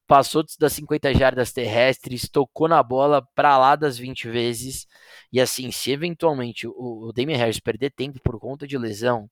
[0.06, 4.86] Passou das 50 jardas terrestres, tocou na bola para lá das 20 vezes.
[5.32, 9.28] E assim, se eventualmente o, o Damian Harris perder tempo por conta de lesão,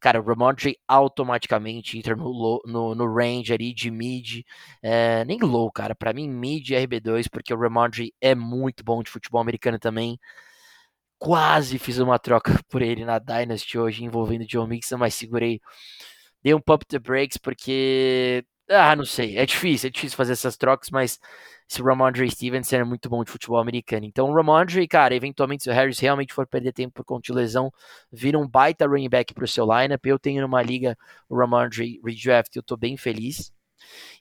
[0.00, 4.42] cara, o Ramondre automaticamente entra no, low, no, no, range ali de mid,
[4.82, 9.02] é, nem low, cara, para mim mid é RB2, porque o Ramondre é muito bom
[9.02, 10.18] de futebol americano também.
[11.18, 15.60] Quase fiz uma troca por ele na Dynasty hoje, envolvendo o John Mixon, mas segurei.
[16.42, 18.44] Dei um pump the brakes, porque.
[18.70, 19.36] Ah, não sei.
[19.38, 21.18] É difícil, é difícil fazer essas trocas, mas
[21.68, 24.04] esse Ramondre Stevenson é muito bom de futebol americano.
[24.04, 27.32] Então, o Ramondre, cara, eventualmente, se o Harris realmente for perder tempo por conta de
[27.32, 27.72] lesão,
[28.12, 30.04] vira um baita running back pro seu lineup.
[30.04, 30.96] Eu tenho numa liga
[31.28, 33.52] o Ramondre Redraft, eu tô bem feliz.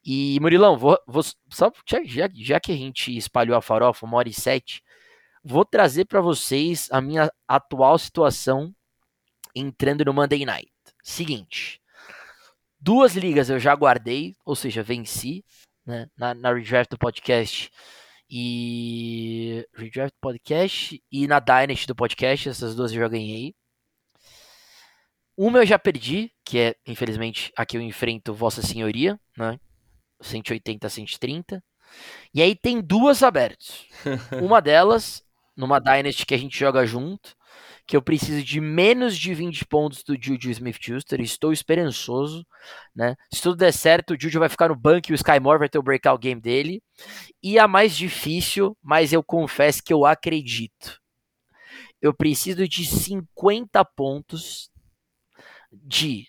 [0.06, 1.72] E, Murilão, vou, vou só
[2.06, 4.82] já, já que a gente espalhou a farofa, uma hora e sete,
[5.44, 8.74] vou trazer para vocês a minha atual situação
[9.56, 10.72] entrando no Monday Night.
[11.04, 11.82] Seguinte,
[12.80, 15.44] duas ligas eu já guardei, ou seja, venci
[15.86, 17.72] né, na, na redraft do podcast
[18.30, 23.56] e redraft do podcast e na Dynasty do podcast, essas duas eu já ganhei.
[25.38, 29.60] Uma eu já perdi, que é, infelizmente, a que eu enfrento Vossa Senhoria, né?
[30.20, 31.64] 180 a 130.
[32.34, 33.86] E aí tem duas abertas.
[34.42, 35.24] Uma delas,
[35.56, 37.37] numa Dynasty que a gente joga junto,
[37.88, 41.22] que eu preciso de menos de 20 pontos do Juju Smith-Schuster.
[41.22, 42.46] Estou esperançoso,
[42.94, 43.16] né?
[43.34, 45.70] Se tudo der certo, o Juju vai ficar no banco e o Sky Moore vai
[45.70, 46.84] ter o breakout game dele.
[47.42, 51.00] E a mais difícil, mas eu confesso que eu acredito.
[52.02, 54.70] Eu preciso de 50 pontos
[55.72, 56.28] de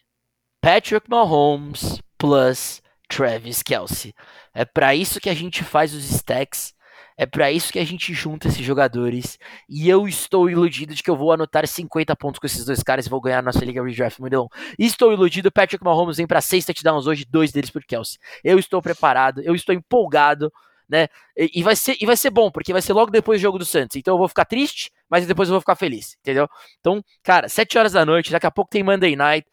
[0.60, 4.14] Patrick Mahomes plus Travis Kelsey.
[4.54, 6.72] É para isso que a gente faz os stacks
[7.18, 9.40] é para isso que a gente junta esses jogadores.
[9.68, 13.06] E eu estou iludido de que eu vou anotar 50 pontos com esses dois caras
[13.06, 14.48] e vou ganhar a nossa Liga Redraft Mundial.
[14.78, 15.50] Estou iludido.
[15.50, 18.20] Patrick Mahomes vem para 6 touchdowns hoje, dois deles por Kelsey.
[18.44, 20.52] Eu estou preparado, eu estou empolgado.
[20.88, 21.08] Né?
[21.36, 23.64] E, vai ser, e vai ser bom, porque vai ser logo depois do jogo do
[23.66, 23.96] Santos.
[23.96, 26.48] Então eu vou ficar triste, mas depois eu vou ficar feliz, entendeu?
[26.78, 29.46] Então, cara, 7 horas da noite, daqui a pouco tem Monday Night.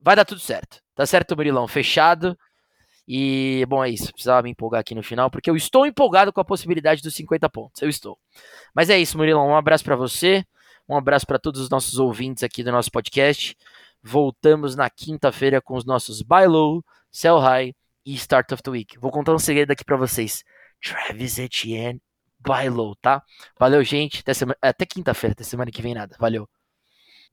[0.00, 0.80] Vai dar tudo certo.
[0.94, 1.68] Tá certo, Murilão?
[1.68, 2.36] Fechado.
[3.06, 4.12] E, bom, é isso.
[4.12, 7.48] Precisava me empolgar aqui no final, porque eu estou empolgado com a possibilidade dos 50
[7.50, 7.82] pontos.
[7.82, 8.18] Eu estou.
[8.74, 9.48] Mas é isso, Murilão.
[9.48, 10.44] Um abraço para você.
[10.88, 13.56] Um abraço para todos os nossos ouvintes aqui do nosso podcast.
[14.02, 17.74] Voltamos na quinta-feira com os nossos Buy Low, Sell High
[18.04, 18.98] e Start of the Week.
[18.98, 20.42] Vou contar um segredo aqui para vocês.
[20.82, 22.00] Travis Etienne,
[22.40, 23.22] by low, tá?
[23.58, 24.20] Valeu, gente.
[24.20, 24.56] Até, sema...
[24.60, 26.16] até quinta-feira, até semana que vem nada.
[26.18, 26.48] Valeu.